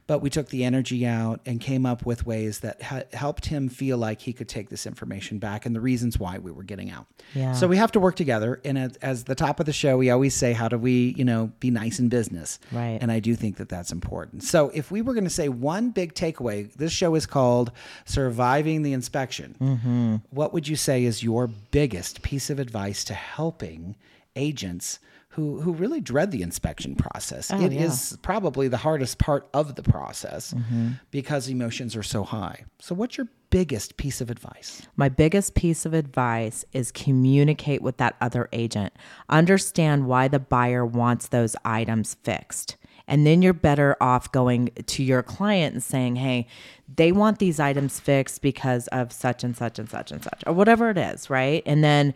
but 0.07 0.21
we 0.21 0.31
took 0.31 0.49
the 0.49 0.65
energy 0.65 1.07
out 1.07 1.41
and 1.47 1.61
came 1.61 1.85
up 1.85 2.07
with 2.07 2.25
ways 2.25 2.61
that 2.61 2.81
ha- 2.83 3.03
helped 3.13 3.47
him 3.47 3.69
feel 3.69 3.99
like 3.99 4.21
he 4.21 4.33
could 4.33 4.49
take 4.49 4.69
this 4.69 4.87
information 4.87 5.39
back 5.39 5.67
and 5.67 5.75
the 5.75 5.81
reasons 5.81 6.19
why 6.19 6.39
we 6.39 6.51
were 6.51 6.63
getting 6.63 6.91
out. 6.91 7.07
Yeah. 7.35 7.53
So 7.53 7.67
we 7.67 7.77
have 7.77 7.91
to 7.93 8.01
work 8.01 8.15
together. 8.15 8.61
And 8.65 8.79
as, 8.79 8.97
as 8.97 9.25
the 9.25 9.35
top 9.35 9.59
of 9.59 9.67
the 9.67 9.73
show, 9.73 9.97
we 9.97 10.11
always 10.11 10.35
say, 10.35 10.53
how 10.53 10.69
do 10.69 10.79
we, 10.79 11.15
you 11.17 11.25
know, 11.25 11.51
be 11.59 11.71
nice 11.71 11.99
in 11.99 12.09
business? 12.09 12.59
Right. 12.71 12.99
And 13.01 13.11
I 13.11 13.19
do 13.19 13.35
think 13.35 13.57
that 13.57 13.69
that's 13.69 13.91
important. 13.91 14.45
So 14.45 14.71
if 14.75 14.91
we 14.91 15.03
were 15.03 15.13
going 15.13 15.25
to 15.25 15.31
say 15.31 15.49
one 15.49 15.91
big 15.91 16.15
takeaway, 16.15 16.73
this 16.75 16.93
show 16.93 17.15
is 17.17 17.27
called 17.27 17.73
Surviving 18.05 18.83
the 18.83 18.93
Inspection. 18.93 19.57
Mm-hmm. 19.61 20.17
What 20.31 20.53
would 20.53 20.69
you 20.69 20.77
say 20.77 21.05
is 21.05 21.23
your 21.23 21.49
biggest 21.49 22.23
piece 22.23 22.49
of 22.49 22.61
advice 22.61 23.03
to 23.05 23.15
helping 23.15 23.97
agents? 24.37 25.01
Who, 25.37 25.61
who 25.61 25.73
really 25.73 26.01
dread 26.01 26.31
the 26.31 26.43
inspection 26.43 26.97
process. 26.97 27.51
Oh, 27.51 27.61
it 27.61 27.73
is 27.73 28.13
yeah. 28.13 28.19
probably 28.23 28.69
the 28.69 28.79
hardest 28.79 29.19
part 29.19 29.49
of 29.53 29.75
the 29.75 29.83
process 29.83 30.55
mm-hmm. 30.55 30.93
because 31.11 31.49
emotions 31.49 31.95
are 31.95 32.03
so 32.03 32.25
high. 32.25 32.65
So, 32.79 32.95
what's 32.95 33.19
your 33.19 33.29
biggest 33.51 33.97
piece 33.97 34.21
of 34.21 34.31
advice? 34.31 34.83
My 34.97 35.09
biggest 35.09 35.55
piece 35.55 35.85
of 35.85 35.95
advice 35.95 36.65
is 36.73 36.91
communicate 36.91 37.83
with 37.83 37.99
that 37.99 38.17
other 38.21 38.49
agent. 38.53 38.95
Understand 39.29 40.07
why 40.07 40.29
the 40.29 40.39
buyer 40.39 40.85
wants 40.85 41.29
those 41.29 41.55
items 41.65 42.15
fixed. 42.23 42.77
And 43.09 43.27
then 43.27 43.43
you're 43.43 43.53
better 43.53 43.97
off 44.01 44.33
going 44.33 44.71
to 44.87 45.03
your 45.03 45.23
client 45.23 45.75
and 45.75 45.83
saying, 45.83 46.17
hey, 46.17 46.47
they 46.95 47.13
want 47.13 47.39
these 47.39 47.61
items 47.61 48.01
fixed 48.01 48.43
because 48.43 48.89
of 48.89 49.13
such 49.13 49.45
and 49.45 49.57
such 49.57 49.79
and 49.79 49.89
such 49.89 50.11
and 50.11 50.23
such, 50.23 50.43
or 50.47 50.53
whatever 50.53 50.91
it 50.91 50.99
is, 50.99 51.31
right? 51.31 51.63
And 51.67 51.85
then, 51.85 52.15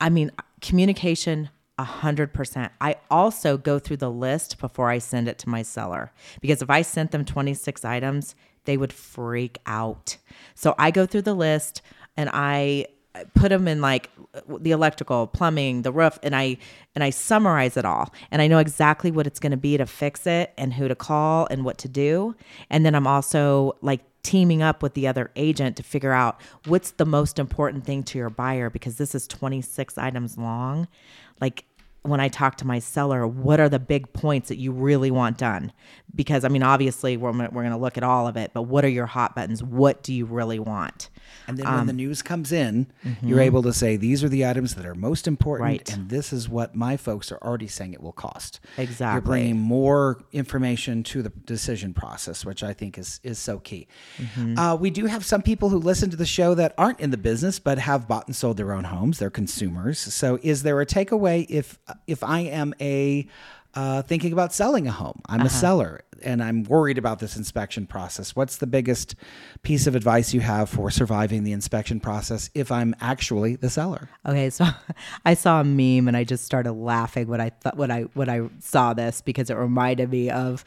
I 0.00 0.10
mean, 0.10 0.32
communication. 0.60 1.50
A 1.76 1.84
hundred 1.84 2.32
percent. 2.32 2.72
I 2.80 2.96
also 3.10 3.56
go 3.56 3.78
through 3.80 3.96
the 3.96 4.10
list 4.10 4.58
before 4.58 4.90
I 4.90 4.98
send 4.98 5.26
it 5.26 5.38
to 5.38 5.48
my 5.48 5.62
seller 5.62 6.12
because 6.40 6.62
if 6.62 6.70
I 6.70 6.82
sent 6.82 7.10
them 7.10 7.24
26 7.24 7.84
items, 7.84 8.36
they 8.64 8.76
would 8.76 8.92
freak 8.92 9.58
out. 9.66 10.16
So 10.54 10.74
I 10.78 10.90
go 10.90 11.04
through 11.04 11.22
the 11.22 11.34
list 11.34 11.82
and 12.16 12.30
I 12.32 12.86
put 13.34 13.50
them 13.50 13.68
in 13.68 13.80
like 13.80 14.10
the 14.48 14.72
electrical, 14.72 15.26
plumbing, 15.26 15.82
the 15.82 15.92
roof, 15.92 16.18
and 16.22 16.34
I 16.34 16.58
and 16.94 17.04
I 17.04 17.10
summarize 17.10 17.76
it 17.76 17.84
all. 17.84 18.12
And 18.30 18.42
I 18.42 18.46
know 18.46 18.58
exactly 18.58 19.10
what 19.10 19.26
it's 19.26 19.40
going 19.40 19.52
to 19.52 19.56
be 19.56 19.76
to 19.76 19.86
fix 19.86 20.26
it 20.26 20.52
and 20.56 20.72
who 20.72 20.88
to 20.88 20.94
call 20.94 21.46
and 21.50 21.64
what 21.64 21.78
to 21.78 21.88
do. 21.88 22.34
And 22.70 22.84
then 22.84 22.94
I'm 22.94 23.06
also 23.06 23.76
like 23.82 24.00
teaming 24.22 24.62
up 24.62 24.82
with 24.82 24.94
the 24.94 25.06
other 25.06 25.30
agent 25.36 25.76
to 25.76 25.82
figure 25.82 26.12
out 26.12 26.40
what's 26.66 26.92
the 26.92 27.04
most 27.04 27.38
important 27.38 27.84
thing 27.84 28.02
to 28.02 28.18
your 28.18 28.30
buyer 28.30 28.70
because 28.70 28.96
this 28.96 29.14
is 29.14 29.28
26 29.28 29.98
items 29.98 30.38
long. 30.38 30.88
Like 31.40 31.64
when 32.04 32.20
I 32.20 32.28
talk 32.28 32.56
to 32.56 32.66
my 32.66 32.78
seller, 32.78 33.26
what 33.26 33.60
are 33.60 33.68
the 33.68 33.78
big 33.78 34.12
points 34.12 34.50
that 34.50 34.58
you 34.58 34.72
really 34.72 35.10
want 35.10 35.38
done? 35.38 35.72
Because 36.14 36.44
I 36.44 36.48
mean, 36.48 36.62
obviously, 36.62 37.16
we're, 37.16 37.32
we're 37.32 37.48
going 37.48 37.70
to 37.70 37.76
look 37.78 37.96
at 37.96 38.04
all 38.04 38.28
of 38.28 38.36
it, 38.36 38.52
but 38.52 38.62
what 38.62 38.84
are 38.84 38.88
your 38.88 39.06
hot 39.06 39.34
buttons? 39.34 39.64
What 39.64 40.02
do 40.02 40.12
you 40.12 40.26
really 40.26 40.58
want? 40.58 41.08
And 41.46 41.56
then 41.58 41.66
when 41.66 41.86
the 41.86 41.92
um, 41.92 41.96
news 41.96 42.22
comes 42.22 42.52
in, 42.52 42.92
mm-hmm. 43.04 43.26
you're 43.26 43.40
able 43.40 43.62
to 43.62 43.72
say, 43.72 43.96
these 43.96 44.22
are 44.22 44.28
the 44.28 44.46
items 44.46 44.74
that 44.74 44.86
are 44.86 44.94
most 44.94 45.26
important, 45.26 45.64
Right. 45.64 45.92
and 45.92 46.08
this 46.08 46.32
is 46.32 46.48
what 46.48 46.74
my 46.74 46.96
folks 46.96 47.32
are 47.32 47.38
already 47.38 47.66
saying 47.66 47.94
it 47.94 48.02
will 48.02 48.12
cost. 48.12 48.60
Exactly. 48.76 49.14
You're 49.14 49.22
bringing 49.22 49.58
more 49.58 50.22
information 50.32 51.02
to 51.04 51.22
the 51.22 51.30
decision 51.30 51.94
process, 51.94 52.44
which 52.44 52.62
I 52.62 52.74
think 52.74 52.98
is, 52.98 53.18
is 53.22 53.38
so 53.38 53.58
key. 53.58 53.88
Mm-hmm. 54.18 54.58
Uh, 54.58 54.74
we 54.76 54.90
do 54.90 55.06
have 55.06 55.24
some 55.24 55.42
people 55.42 55.70
who 55.70 55.78
listen 55.78 56.10
to 56.10 56.16
the 56.16 56.26
show 56.26 56.54
that 56.54 56.74
aren't 56.78 57.00
in 57.00 57.10
the 57.10 57.16
business, 57.16 57.58
but 57.58 57.78
have 57.78 58.06
bought 58.06 58.26
and 58.26 58.36
sold 58.36 58.56
their 58.58 58.72
own 58.72 58.84
homes. 58.84 59.18
They're 59.18 59.30
consumers. 59.30 59.98
So 59.98 60.38
is 60.42 60.62
there 60.62 60.80
a 60.80 60.86
takeaway 60.86 61.46
if, 61.48 61.78
if 62.06 62.22
I 62.22 62.40
am 62.40 62.74
a 62.80 63.26
uh, 63.74 64.02
thinking 64.02 64.32
about 64.32 64.52
selling 64.52 64.86
a 64.86 64.92
home. 64.92 65.20
I'm 65.26 65.42
a 65.42 65.50
seller 65.50 66.02
and 66.22 66.42
I'm 66.42 66.62
worried 66.64 66.96
about 66.96 67.18
this 67.18 67.36
inspection 67.36 67.86
process. 67.86 68.36
What's 68.36 68.58
the 68.58 68.66
biggest 68.66 69.16
piece 69.62 69.86
of 69.86 69.96
advice 69.96 70.32
you 70.32 70.40
have 70.40 70.68
for 70.68 70.90
surviving 70.90 71.44
the 71.44 71.52
inspection 71.52 72.00
process 72.00 72.50
if 72.54 72.70
I'm 72.70 72.94
actually 73.00 73.56
the 73.56 73.68
seller? 73.68 74.08
Okay, 74.24 74.50
so 74.50 74.66
I 75.24 75.34
saw 75.34 75.60
a 75.60 75.64
meme 75.64 76.08
and 76.08 76.16
I 76.16 76.24
just 76.24 76.44
started 76.44 76.72
laughing 76.72 77.26
when 77.26 77.40
I 77.40 77.50
thought 77.50 77.76
when 77.76 77.90
I 77.90 78.02
when 78.14 78.28
I 78.28 78.48
saw 78.60 78.94
this 78.94 79.20
because 79.20 79.50
it 79.50 79.54
reminded 79.54 80.10
me 80.10 80.30
of. 80.30 80.64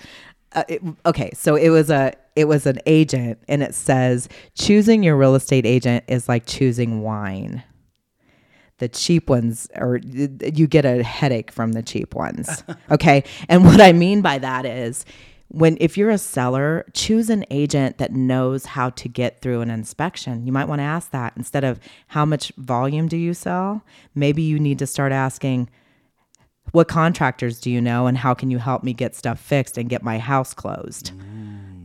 Uh, 0.54 0.64
it, 0.70 0.82
okay, 1.06 1.30
so 1.34 1.56
it 1.56 1.70
was 1.70 1.90
a 1.90 2.14
it 2.36 2.46
was 2.46 2.66
an 2.66 2.80
agent 2.86 3.38
and 3.50 3.62
it 3.62 3.76
says 3.76 4.30
choosing 4.56 5.04
your 5.04 5.18
real 5.18 5.36
estate 5.36 5.66
agent 5.66 6.06
is 6.08 6.30
like 6.30 6.46
choosing 6.46 7.02
wine. 7.02 7.64
The 8.80 8.88
cheap 8.88 9.30
ones, 9.30 9.68
or 9.76 10.00
you 10.04 10.68
get 10.68 10.86
a 10.86 11.04
headache 11.04 11.52
from 11.52 11.72
the 11.72 11.82
cheap 11.82 12.14
ones. 12.14 12.64
Okay, 12.92 13.24
and 13.50 13.66
what 13.66 13.82
I 13.82 13.92
mean 13.92 14.22
by 14.22 14.38
that 14.38 14.66
is 14.66 15.04
when 15.50 15.78
if 15.80 15.98
you're 15.98 16.10
a 16.10 16.18
seller, 16.18 16.86
choose 16.94 17.30
an 17.30 17.46
agent 17.50 17.98
that 17.98 18.14
knows 18.14 18.66
how 18.66 18.90
to 18.92 19.10
get 19.10 19.42
through 19.42 19.62
an 19.62 19.70
inspection. 19.70 20.46
You 20.46 20.52
might 20.52 20.68
want 20.68 20.80
to 20.80 20.84
ask 20.84 21.12
that 21.12 21.34
instead 21.36 21.64
of 21.64 21.80
how 22.08 22.26
much 22.26 22.52
volume 22.58 23.08
do 23.08 23.18
you 23.18 23.34
sell? 23.34 23.84
Maybe 24.16 24.42
you 24.42 24.60
need 24.60 24.80
to 24.80 24.88
start 24.88 25.12
asking 25.12 25.70
what 26.72 26.88
contractors 26.88 27.60
do 27.60 27.72
you 27.72 27.82
know 27.82 28.08
and 28.08 28.18
how 28.18 28.34
can 28.34 28.52
you 28.52 28.58
help 28.58 28.84
me 28.84 28.94
get 28.94 29.16
stuff 29.16 29.40
fixed 29.40 29.78
and 29.78 29.90
get 29.90 30.04
my 30.04 30.18
house 30.18 30.54
closed? 30.54 31.12
Mm. 31.14 31.37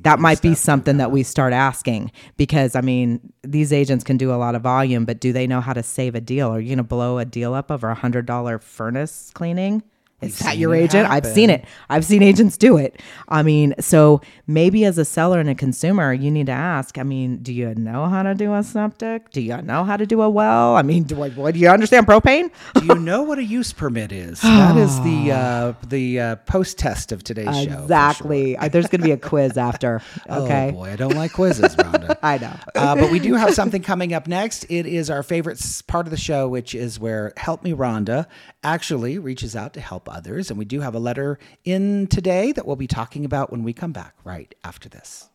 That 0.02 0.18
might 0.18 0.42
be 0.42 0.54
something 0.54 0.96
that 0.98 1.10
we 1.10 1.22
start 1.22 1.52
asking 1.52 2.12
because 2.36 2.74
I 2.74 2.80
mean, 2.80 3.32
these 3.42 3.72
agents 3.72 4.04
can 4.04 4.16
do 4.16 4.32
a 4.32 4.36
lot 4.36 4.54
of 4.54 4.62
volume, 4.62 5.04
but 5.04 5.20
do 5.20 5.32
they 5.32 5.46
know 5.46 5.60
how 5.60 5.72
to 5.72 5.82
save 5.82 6.14
a 6.14 6.20
deal? 6.20 6.48
Are 6.48 6.60
you 6.60 6.68
going 6.68 6.78
to 6.78 6.84
blow 6.84 7.18
a 7.18 7.24
deal 7.24 7.54
up 7.54 7.70
over 7.70 7.88
a 7.88 7.94
hundred 7.94 8.26
dollar 8.26 8.58
furnace 8.58 9.30
cleaning? 9.34 9.82
Is 10.22 10.38
that 10.40 10.56
your 10.58 10.74
agent? 10.74 11.08
I've 11.11 11.26
seen 11.26 11.50
it. 11.50 11.64
I've 11.90 12.04
seen 12.04 12.22
agents 12.22 12.56
do 12.56 12.76
it. 12.76 13.00
I 13.28 13.42
mean, 13.42 13.74
so 13.80 14.20
maybe 14.46 14.85
as 14.85 14.98
a 14.98 15.04
seller 15.04 15.40
and 15.40 15.48
a 15.48 15.54
consumer, 15.54 16.12
you 16.12 16.30
need 16.30 16.46
to 16.46 16.52
ask. 16.52 16.98
I 16.98 17.02
mean, 17.02 17.38
do 17.38 17.52
you 17.52 17.74
know 17.74 18.06
how 18.06 18.22
to 18.22 18.35
do 18.35 18.54
a 18.54 18.62
septic? 18.62 19.30
Do 19.30 19.40
you 19.40 19.61
know 19.62 19.85
how 19.85 19.96
to 19.96 20.06
do 20.06 20.22
a 20.22 20.30
well? 20.30 20.76
I 20.76 20.82
mean, 20.82 21.04
do 21.04 21.22
I, 21.22 21.30
what, 21.30 21.54
do 21.54 21.61
you 21.61 21.68
understand 21.68 22.06
propane? 22.06 22.50
Do 22.74 22.87
you 22.87 22.94
know 22.96 23.22
what 23.22 23.38
a 23.38 23.44
use 23.44 23.72
permit 23.72 24.12
is? 24.12 24.40
that 24.42 24.76
is 24.76 25.00
the 25.02 25.32
uh, 25.32 25.72
the 25.88 26.20
uh, 26.20 26.37
post 26.37 26.78
test 26.78 27.12
of 27.12 27.24
today's 27.24 27.46
show. 27.64 27.70
sure. 27.70 27.80
Exactly. 27.82 28.56
Uh, 28.56 28.68
There's 28.68 28.87
going 28.88 29.00
to 29.00 29.04
be 29.06 29.12
a 29.12 29.16
quiz 29.18 29.56
after. 29.56 30.00
Okay. 30.30 30.68
Oh 30.70 30.72
boy, 30.72 30.90
I 30.92 30.96
don't 30.96 31.14
like 31.14 31.32
quizzes, 31.32 31.76
Ronda. 31.76 32.18
I 32.22 32.38
know. 32.38 32.54
uh, 32.74 32.94
but 32.94 33.11
we 33.11 33.18
do 33.18 33.35
have 33.35 33.52
something 33.54 33.82
coming 33.82 34.14
up 34.14 34.26
next. 34.26 34.64
It 34.70 34.87
is 34.87 35.11
our 35.11 35.22
favorite 35.22 35.61
part 35.87 36.06
of 36.06 36.11
the 36.11 36.16
show, 36.16 36.48
which 36.48 36.74
is 36.74 36.98
where 36.98 37.32
Help 37.37 37.62
Me 37.64 37.72
Ronda 37.72 38.28
actually 38.64 39.18
reaches 39.18 39.54
out 39.56 39.74
to 39.74 39.80
help 39.80 40.08
others. 40.12 40.51
And 40.51 40.59
we 40.59 40.64
do 40.64 40.81
have 40.81 40.94
a 40.94 41.01
letter 41.01 41.38
in 41.64 42.07
today 42.07 42.53
that 42.53 42.66
we'll 42.66 42.77
be 42.77 42.87
talking 42.87 43.25
about 43.25 43.51
when 43.51 43.64
we 43.64 43.72
come 43.72 43.92
back 43.92 44.14
right 44.25 44.55
after 44.62 44.88
this. 44.88 45.29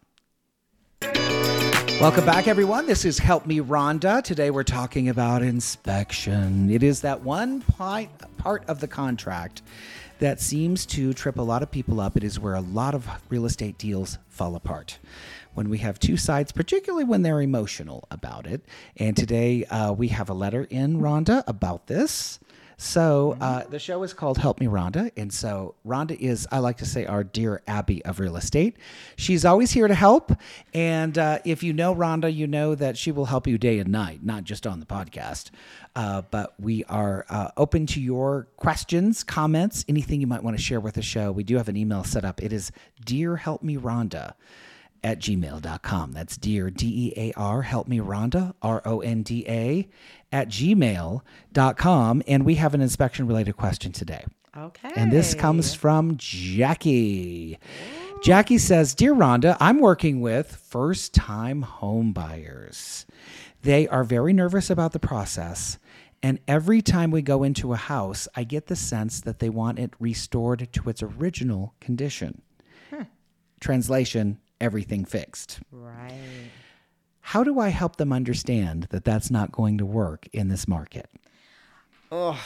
Welcome 1.99 2.25
back, 2.25 2.47
everyone. 2.47 2.85
This 2.85 3.05
is 3.05 3.17
Help 3.17 3.47
Me 3.47 3.59
Ronda. 3.59 4.21
Today 4.21 4.51
we're 4.51 4.63
talking 4.63 5.09
about 5.09 5.41
inspection. 5.41 6.69
It 6.69 6.83
is 6.83 7.01
that 7.01 7.23
one 7.23 7.61
part 7.61 8.63
of 8.67 8.79
the 8.79 8.87
contract 8.87 9.63
that 10.19 10.39
seems 10.39 10.85
to 10.85 11.13
trip 11.13 11.37
a 11.37 11.41
lot 11.41 11.63
of 11.63 11.71
people 11.71 11.99
up. 11.99 12.15
It 12.15 12.23
is 12.23 12.39
where 12.39 12.53
a 12.53 12.61
lot 12.61 12.93
of 12.93 13.07
real 13.29 13.45
estate 13.45 13.79
deals 13.79 14.19
fall 14.29 14.55
apart. 14.55 14.99
When 15.55 15.69
we 15.69 15.79
have 15.79 15.99
two 15.99 16.17
sides, 16.17 16.51
particularly 16.51 17.03
when 17.03 17.23
they're 17.23 17.41
emotional 17.41 18.07
about 18.11 18.45
it. 18.45 18.61
And 18.97 19.17
today 19.17 19.65
uh, 19.65 19.91
we 19.91 20.09
have 20.09 20.29
a 20.29 20.35
letter 20.35 20.67
in, 20.69 21.01
Ronda, 21.01 21.43
about 21.47 21.87
this 21.87 22.39
So 22.79 23.35
uh, 23.41 23.63
the 23.65 23.79
show 23.79 24.03
is 24.03 24.13
called 24.13 24.37
Help 24.37 24.59
Me 24.59 24.67
Ronda. 24.67 25.11
And 25.17 25.33
so 25.33 25.73
Ronda 25.83 26.19
is, 26.19 26.47
I 26.51 26.59
like 26.59 26.77
to 26.77 26.85
say, 26.85 27.07
our 27.07 27.23
dear 27.23 27.63
Abby 27.67 28.05
of 28.05 28.19
real 28.19 28.35
estate. 28.35 28.77
She's 29.15 29.45
always 29.45 29.71
here 29.71 29.87
to 29.87 29.95
help. 29.95 30.31
And 30.75 31.17
uh, 31.17 31.39
if 31.43 31.63
you 31.63 31.73
know 31.73 31.93
Ronda, 31.95 32.31
you 32.31 32.45
know 32.45 32.75
that 32.75 32.95
she 32.95 33.11
will 33.11 33.25
help 33.25 33.47
you 33.47 33.57
day 33.57 33.79
and 33.79 33.91
night, 33.91 34.23
not 34.23 34.43
just 34.43 34.67
on 34.67 34.79
the 34.79 34.85
podcast. 34.85 35.49
Uh, 35.95 36.21
but 36.29 36.53
we 36.59 36.83
are 36.83 37.25
uh, 37.29 37.49
open 37.57 37.87
to 37.87 37.99
your 37.99 38.47
questions, 38.57 39.23
comments, 39.23 39.83
anything 39.87 40.21
you 40.21 40.27
might 40.27 40.43
want 40.43 40.55
to 40.55 40.61
share 40.61 40.79
with 40.79 40.93
the 40.93 41.01
show. 41.01 41.31
We 41.31 41.43
do 41.43 41.57
have 41.57 41.69
an 41.69 41.77
email 41.77 42.03
set 42.03 42.23
up. 42.23 42.43
It 42.43 42.53
is 42.53 42.71
Dear 43.03 43.37
Help 43.37 43.63
Me 43.63 43.77
Ronda 43.77 44.35
at 45.07 45.19
gmail.com. 45.19 46.11
That's 46.11 46.35
dear, 46.35 46.69
D 46.69 47.13
E 47.15 47.29
A 47.29 47.33
R, 47.39 47.61
help 47.61 47.87
me 47.87 48.01
Ronda, 48.01 48.53
R 48.61 48.81
O 48.83 48.99
N 48.99 49.23
D 49.23 49.45
A, 49.47 49.87
at 50.33 50.49
gmail.com. 50.49 52.23
And 52.27 52.45
we 52.45 52.55
have 52.55 52.73
an 52.73 52.81
inspection 52.81 53.25
related 53.25 53.55
question 53.55 53.93
today. 53.93 54.25
Okay. 54.55 54.91
And 54.97 55.09
this 55.09 55.33
comes 55.33 55.73
from 55.73 56.17
Jackie. 56.17 57.57
Jackie 58.21 58.57
says, 58.57 58.93
Dear 58.93 59.13
Ronda, 59.13 59.55
I'm 59.61 59.79
working 59.79 60.19
with 60.19 60.53
first 60.53 61.13
time 61.13 61.61
home 61.61 62.11
buyers. 62.11 63.05
They 63.61 63.87
are 63.87 64.03
very 64.03 64.33
nervous 64.33 64.69
about 64.69 64.91
the 64.91 64.99
process. 64.99 65.77
And 66.21 66.39
every 66.49 66.81
time 66.81 67.11
we 67.11 67.21
go 67.21 67.43
into 67.43 67.71
a 67.71 67.77
house, 67.77 68.27
I 68.35 68.43
get 68.43 68.67
the 68.67 68.75
sense 68.75 69.21
that 69.21 69.39
they 69.39 69.49
want 69.49 69.79
it 69.79 69.93
restored 69.99 70.67
to 70.73 70.89
its 70.89 71.01
original 71.01 71.75
condition. 71.79 72.41
Translation 73.59 74.39
everything 74.59 75.05
fixed. 75.05 75.59
Right. 75.71 76.49
How 77.21 77.43
do 77.43 77.59
I 77.59 77.69
help 77.69 77.97
them 77.97 78.13
understand 78.13 78.87
that 78.91 79.03
that's 79.03 79.29
not 79.29 79.51
going 79.51 79.77
to 79.79 79.85
work 79.85 80.27
in 80.31 80.47
this 80.47 80.67
market? 80.67 81.09
Oh, 82.11 82.41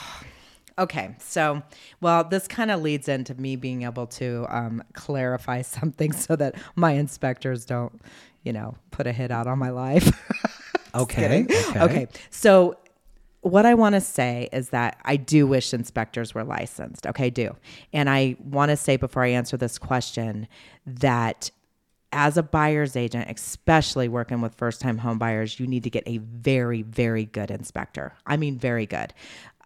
okay, 0.76 1.14
so 1.18 1.62
well, 2.00 2.24
this 2.24 2.48
kind 2.48 2.70
of 2.70 2.82
leads 2.82 3.08
into 3.08 3.34
me 3.36 3.54
being 3.54 3.82
able 3.82 4.08
to 4.08 4.44
um, 4.48 4.82
clarify 4.92 5.62
something 5.62 6.12
so 6.12 6.34
that 6.36 6.56
my 6.74 6.92
inspectors 6.92 7.64
don't, 7.64 8.02
you 8.42 8.52
know, 8.52 8.74
put 8.90 9.06
a 9.06 9.12
hit 9.12 9.30
out 9.30 9.46
on 9.46 9.58
my 9.58 9.70
life. 9.70 10.10
Okay. 10.94 11.46
Okay. 11.46 11.80
okay, 11.80 12.06
so 12.28 12.76
what 13.40 13.66
I 13.66 13.74
want 13.74 13.94
to 13.94 14.00
say 14.00 14.48
is 14.52 14.70
that 14.70 14.98
I 15.04 15.16
do 15.16 15.46
wish 15.46 15.74
inspectors 15.74 16.34
were 16.34 16.44
licensed. 16.44 17.06
Okay, 17.06 17.26
I 17.26 17.28
do. 17.30 17.56
And 17.92 18.08
I 18.08 18.36
want 18.38 18.70
to 18.70 18.76
say 18.76 18.96
before 18.96 19.24
I 19.24 19.28
answer 19.28 19.56
this 19.56 19.78
question 19.78 20.46
that 20.86 21.50
as 22.12 22.36
a 22.36 22.42
buyer's 22.42 22.94
agent, 22.94 23.30
especially 23.30 24.08
working 24.08 24.40
with 24.40 24.54
first 24.54 24.80
time 24.80 24.98
home 24.98 25.18
buyers, 25.18 25.58
you 25.58 25.66
need 25.66 25.82
to 25.84 25.90
get 25.90 26.02
a 26.06 26.18
very, 26.18 26.82
very 26.82 27.24
good 27.24 27.50
inspector. 27.50 28.14
I 28.26 28.36
mean, 28.36 28.58
very 28.58 28.86
good. 28.86 29.14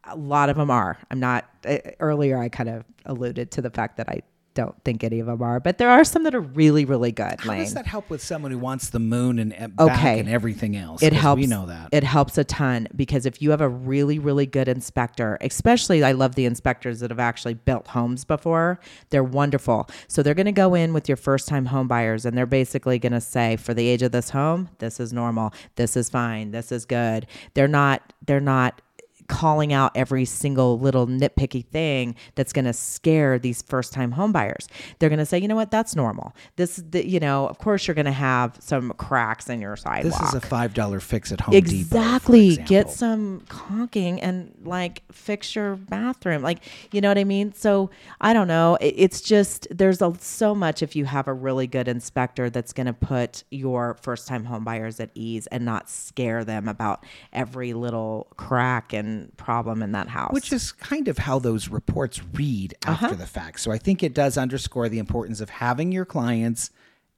A 0.04 0.16
lot 0.16 0.48
of 0.48 0.56
them 0.56 0.70
are. 0.70 0.96
I'm 1.10 1.18
not, 1.18 1.44
uh, 1.66 1.78
earlier 1.98 2.38
I 2.38 2.48
kind 2.48 2.68
of 2.68 2.84
alluded 3.04 3.50
to 3.52 3.62
the 3.62 3.70
fact 3.70 3.96
that 3.96 4.08
I 4.08 4.22
don't 4.56 4.74
think 4.84 5.04
any 5.04 5.20
of 5.20 5.26
them 5.26 5.40
are, 5.40 5.60
but 5.60 5.78
there 5.78 5.90
are 5.90 6.02
some 6.02 6.24
that 6.24 6.34
are 6.34 6.40
really, 6.40 6.84
really 6.84 7.12
good. 7.12 7.36
How 7.38 7.50
Lane. 7.50 7.60
does 7.60 7.74
that 7.74 7.86
help 7.86 8.10
with 8.10 8.20
someone 8.22 8.50
who 8.50 8.58
wants 8.58 8.90
the 8.90 8.98
moon 8.98 9.38
and 9.38 9.76
back 9.76 9.98
Okay. 9.98 10.18
and 10.18 10.28
everything 10.28 10.76
else? 10.76 11.02
It 11.02 11.12
helps. 11.12 11.40
We 11.40 11.46
know 11.46 11.66
that. 11.66 11.90
It 11.92 12.02
helps 12.02 12.36
a 12.38 12.42
ton 12.44 12.88
because 12.96 13.26
if 13.26 13.40
you 13.40 13.50
have 13.52 13.60
a 13.60 13.68
really, 13.68 14.18
really 14.18 14.46
good 14.46 14.66
inspector, 14.66 15.38
especially 15.40 16.02
I 16.02 16.12
love 16.12 16.34
the 16.34 16.46
inspectors 16.46 17.00
that 17.00 17.10
have 17.10 17.20
actually 17.20 17.54
built 17.54 17.86
homes 17.88 18.24
before, 18.24 18.80
they're 19.10 19.22
wonderful. 19.22 19.88
So 20.08 20.22
they're 20.22 20.34
going 20.34 20.46
to 20.46 20.52
go 20.52 20.74
in 20.74 20.92
with 20.92 21.08
your 21.08 21.16
first 21.16 21.46
time 21.46 21.66
home 21.66 21.86
buyers 21.86 22.24
and 22.24 22.36
they're 22.36 22.46
basically 22.46 22.98
going 22.98 23.12
to 23.12 23.20
say, 23.20 23.56
for 23.56 23.74
the 23.74 23.86
age 23.86 24.02
of 24.02 24.10
this 24.12 24.30
home, 24.30 24.70
this 24.78 24.98
is 24.98 25.12
normal, 25.12 25.52
this 25.76 25.96
is 25.96 26.08
fine, 26.08 26.50
this 26.50 26.72
is 26.72 26.84
good. 26.86 27.26
They're 27.54 27.68
not, 27.68 28.12
they're 28.26 28.40
not 28.40 28.80
calling 29.28 29.72
out 29.72 29.92
every 29.94 30.24
single 30.24 30.78
little 30.78 31.06
nitpicky 31.06 31.64
thing 31.66 32.14
that's 32.34 32.52
going 32.52 32.64
to 32.64 32.72
scare 32.72 33.38
these 33.38 33.62
first 33.62 33.92
time 33.92 34.12
homebuyers. 34.12 34.66
They're 34.98 35.08
going 35.08 35.18
to 35.18 35.26
say, 35.26 35.38
you 35.38 35.48
know 35.48 35.56
what, 35.56 35.70
that's 35.70 35.96
normal. 35.96 36.34
This, 36.56 36.76
the, 36.76 37.06
you 37.06 37.20
know, 37.20 37.46
of 37.48 37.58
course 37.58 37.86
you're 37.86 37.94
going 37.94 38.06
to 38.06 38.12
have 38.12 38.56
some 38.60 38.92
cracks 38.92 39.48
in 39.48 39.60
your 39.60 39.76
sidewalk. 39.76 40.20
this 40.20 40.28
is 40.28 40.34
a 40.34 40.40
five 40.40 40.74
dollar 40.74 41.00
fix 41.00 41.32
at 41.32 41.40
Home 41.40 41.52
Depot. 41.52 41.66
Exactly. 41.66 42.56
Get 42.56 42.90
some 42.90 43.42
caulking 43.48 44.20
and 44.20 44.52
like 44.64 45.02
fix 45.12 45.54
your 45.54 45.76
bathroom. 45.76 46.42
Like, 46.42 46.64
you 46.92 47.00
know 47.00 47.08
what 47.08 47.18
I 47.18 47.24
mean? 47.24 47.52
So 47.52 47.90
I 48.20 48.32
don't 48.32 48.48
know. 48.48 48.76
It, 48.80 48.94
it's 48.96 49.20
just 49.20 49.66
there's 49.70 50.02
a, 50.02 50.14
so 50.20 50.54
much 50.54 50.82
if 50.82 50.96
you 50.96 51.04
have 51.04 51.28
a 51.28 51.32
really 51.34 51.66
good 51.66 51.88
inspector 51.88 52.50
that's 52.50 52.72
going 52.72 52.86
to 52.86 52.92
put 52.92 53.44
your 53.50 53.96
first 54.02 54.28
time 54.28 54.46
homebuyers 54.46 55.00
at 55.00 55.10
ease 55.14 55.46
and 55.48 55.64
not 55.64 55.88
scare 55.88 56.44
them 56.44 56.68
about 56.68 57.04
every 57.32 57.72
little 57.72 58.28
crack 58.36 58.92
and 58.92 59.15
problem 59.36 59.82
in 59.82 59.92
that 59.92 60.08
house. 60.08 60.32
Which 60.32 60.52
is 60.52 60.72
kind 60.72 61.08
of 61.08 61.18
how 61.18 61.38
those 61.38 61.68
reports 61.68 62.20
read 62.34 62.74
after 62.86 63.06
Uh-huh. 63.06 63.14
the 63.16 63.26
fact. 63.26 63.60
So 63.60 63.70
I 63.72 63.78
think 63.78 64.02
it 64.02 64.14
does 64.14 64.36
underscore 64.38 64.88
the 64.88 64.98
importance 64.98 65.40
of 65.40 65.50
having 65.50 65.92
your 65.92 66.04
clients 66.04 66.70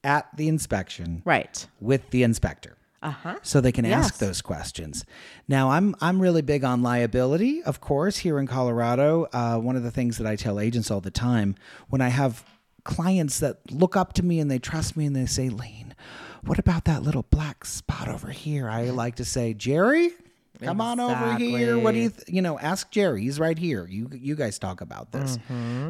at 0.04 0.28
the 0.36 0.48
inspection 0.48 1.22
right. 1.24 1.66
with 1.80 2.10
the 2.10 2.22
inspector. 2.22 2.76
Uh-huh. 3.02 3.36
So 3.42 3.60
they 3.60 3.70
can 3.72 3.84
ask 3.86 4.18
those 4.18 4.42
questions. 4.42 5.04
Now, 5.46 5.70
I'm 5.70 5.94
I'm 6.00 6.20
really 6.20 6.42
big 6.42 6.64
on 6.64 6.82
liability, 6.82 7.62
of 7.62 7.80
course. 7.80 8.18
Here 8.18 8.38
in 8.40 8.46
Colorado, 8.48 9.28
uh, 9.32 9.56
one 9.58 9.76
of 9.76 9.84
the 9.84 9.92
things 9.92 10.18
that 10.18 10.26
I 10.26 10.34
tell 10.34 10.58
agents 10.58 10.90
all 10.90 11.00
the 11.00 11.10
time 11.12 11.54
when 11.88 12.00
I 12.00 12.08
have 12.08 12.44
clients 12.82 13.38
that 13.38 13.58
look 13.70 13.94
up 13.96 14.14
to 14.14 14.24
me 14.24 14.40
and 14.40 14.50
they 14.50 14.58
trust 14.58 14.96
me 14.96 15.06
and 15.06 15.14
they 15.14 15.26
say, 15.26 15.48
"Lane, 15.48 15.94
what 16.42 16.58
about 16.58 16.86
that 16.86 17.02
little 17.04 17.22
black 17.30 17.64
spot 17.64 18.08
over 18.08 18.30
here?" 18.30 18.68
I 18.68 18.90
like 18.90 19.14
to 19.16 19.24
say, 19.24 19.54
"Jerry, 19.54 20.10
come 20.60 20.80
on 20.80 21.00
over 21.00 21.34
here. 21.36 21.78
What 21.78 21.92
do 21.92 21.98
you, 21.98 22.10
th-? 22.10 22.28
you 22.28 22.42
know? 22.42 22.58
Ask 22.58 22.90
Jerry. 22.90 23.22
He's 23.22 23.38
right 23.40 23.58
here. 23.58 23.86
You 23.86 24.08
you 24.12 24.34
guys 24.34 24.58
talk 24.58 24.80
about 24.80 25.12
this 25.12 25.38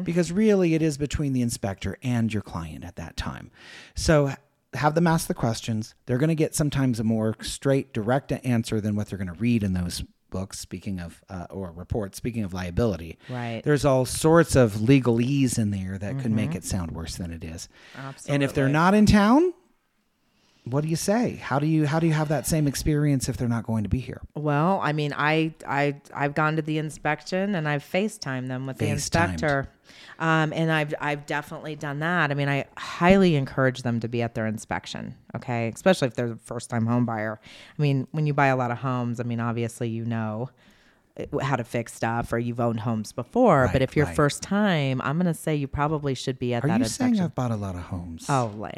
because 0.03 0.31
really 0.31 0.73
it 0.75 0.81
is 0.81 0.97
between 0.97 1.33
the 1.33 1.41
inspector 1.41 1.97
and 2.03 2.31
your 2.33 2.41
client 2.43 2.83
at 2.83 2.95
that 2.97 3.17
time. 3.17 3.51
So 3.95 4.31
have 4.73 4.93
them 4.95 5.07
ask 5.07 5.27
the 5.27 5.33
questions. 5.33 5.95
They're 6.05 6.19
going 6.19 6.29
to 6.29 6.35
get 6.35 6.53
sometimes 6.55 6.99
a 6.99 7.03
more 7.03 7.35
straight, 7.41 7.91
direct 7.93 8.31
answer 8.31 8.79
than 8.79 8.95
what 8.95 9.07
they're 9.07 9.17
going 9.17 9.33
to 9.33 9.39
read 9.39 9.63
in 9.63 9.73
those 9.73 10.03
books. 10.29 10.59
Speaking 10.59 10.99
of 10.99 11.23
uh, 11.27 11.47
or 11.49 11.71
reports. 11.71 12.17
Speaking 12.17 12.43
of 12.43 12.53
liability, 12.53 13.17
Right. 13.29 13.61
There's 13.63 13.83
all 13.83 14.05
sorts 14.05 14.55
of 14.55 14.73
legalese 14.73 15.57
in 15.57 15.71
there 15.71 15.97
that 15.97 16.19
could 16.19 16.31
make 16.31 16.53
it 16.53 16.63
sound 16.63 16.91
worse 16.91 17.15
than 17.15 17.31
it 17.31 17.43
is. 17.43 17.67
Absolutely. 17.97 18.33
And 18.35 18.43
if 18.43 18.53
they're 18.53 18.69
not 18.69 18.93
in 18.93 19.07
town, 19.07 19.53
what 20.71 20.83
do 20.83 20.89
you 20.89 20.95
say? 20.95 21.35
How 21.35 21.59
do 21.59 21.65
you 21.67 21.85
how 21.87 21.99
do 21.99 22.07
you 22.07 22.13
have 22.13 22.29
that 22.29 22.45
same 22.47 22.67
experience 22.67 23.27
if 23.29 23.37
they're 23.37 23.47
not 23.47 23.65
going 23.65 23.83
to 23.83 23.89
be 23.89 23.99
here? 23.99 24.21
Well, 24.35 24.79
I 24.83 24.93
mean, 24.93 25.13
I 25.15 25.53
I 25.67 25.99
I've 26.13 26.35
gone 26.35 26.55
to 26.55 26.61
the 26.61 26.77
inspection 26.77 27.55
and 27.55 27.67
I've 27.67 27.83
FaceTimed 27.83 28.47
them 28.47 28.65
with 28.67 28.77
the 28.77 28.85
FaceTimed. 28.85 28.91
inspector, 28.91 29.69
um, 30.19 30.53
and 30.53 30.71
I've 30.71 30.93
I've 30.99 31.25
definitely 31.25 31.75
done 31.75 31.99
that. 31.99 32.31
I 32.31 32.33
mean, 32.33 32.49
I 32.49 32.65
highly 32.77 33.35
encourage 33.35 33.81
them 33.83 33.99
to 34.01 34.07
be 34.07 34.21
at 34.21 34.35
their 34.35 34.47
inspection. 34.47 35.15
Okay, 35.35 35.71
especially 35.73 36.07
if 36.07 36.15
they're 36.15 36.33
a 36.33 36.37
first 36.37 36.69
time 36.69 36.85
home 36.85 37.05
buyer. 37.05 37.39
I 37.77 37.81
mean, 37.81 38.07
when 38.11 38.25
you 38.27 38.33
buy 38.33 38.47
a 38.47 38.55
lot 38.55 38.71
of 38.71 38.77
homes, 38.79 39.19
I 39.19 39.23
mean, 39.23 39.39
obviously 39.39 39.89
you 39.89 40.05
know 40.05 40.49
uh, 41.19 41.39
how 41.39 41.55
to 41.55 41.63
fix 41.63 41.93
stuff 41.93 42.31
or 42.33 42.39
you've 42.39 42.59
owned 42.59 42.79
homes 42.81 43.11
before. 43.11 43.63
Right, 43.63 43.73
but 43.73 43.81
if 43.81 43.95
you're 43.95 44.05
right. 44.05 44.15
first 44.15 44.41
time, 44.43 45.01
I'm 45.01 45.17
gonna 45.17 45.33
say 45.33 45.55
you 45.55 45.67
probably 45.67 46.15
should 46.15 46.39
be 46.39 46.53
at 46.53 46.63
Are 46.63 46.67
that 46.67 46.79
you 46.79 46.83
inspection. 46.85 47.15
saying 47.15 47.25
I've 47.25 47.35
bought 47.35 47.51
a 47.51 47.55
lot 47.55 47.75
of 47.75 47.81
homes? 47.81 48.25
oh, 48.29 48.51
Lane. 48.57 48.73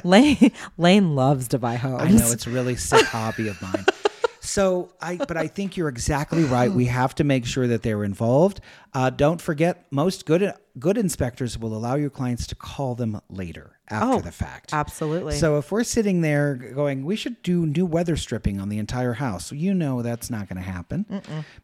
Lane 0.04 0.52
Lane 0.76 1.14
loves 1.14 1.48
to 1.48 1.58
buy 1.58 1.76
homes. 1.76 2.02
I 2.02 2.08
know 2.10 2.30
it's 2.32 2.46
a 2.46 2.50
really 2.50 2.76
sick 2.76 3.04
hobby 3.06 3.48
of 3.48 3.60
mine. 3.62 3.84
So 4.40 4.92
I, 5.00 5.16
but 5.16 5.38
I 5.38 5.46
think 5.46 5.78
you're 5.78 5.88
exactly 5.88 6.44
right. 6.44 6.70
We 6.70 6.84
have 6.84 7.14
to 7.14 7.24
make 7.24 7.46
sure 7.46 7.66
that 7.66 7.82
they're 7.82 8.04
involved. 8.04 8.60
Uh, 8.92 9.08
don't 9.08 9.40
forget, 9.40 9.86
most 9.90 10.26
good 10.26 10.52
good 10.78 10.98
inspectors 10.98 11.58
will 11.58 11.74
allow 11.76 11.94
your 11.94 12.10
clients 12.10 12.46
to 12.48 12.54
call 12.54 12.94
them 12.94 13.20
later 13.28 13.78
after 13.88 14.14
Oh, 14.14 14.20
the 14.20 14.32
fact. 14.32 14.72
absolutely. 14.72 15.34
So 15.34 15.58
if 15.58 15.70
we're 15.70 15.84
sitting 15.84 16.22
there 16.22 16.54
going, 16.54 17.04
we 17.04 17.16
should 17.16 17.42
do 17.42 17.66
new 17.66 17.84
weather 17.84 18.16
stripping 18.16 18.58
on 18.58 18.70
the 18.70 18.78
entire 18.78 19.12
house, 19.12 19.52
you 19.52 19.74
know 19.74 20.00
that's 20.02 20.30
not 20.30 20.48
going 20.48 20.56
to 20.56 20.68
happen. 20.68 21.04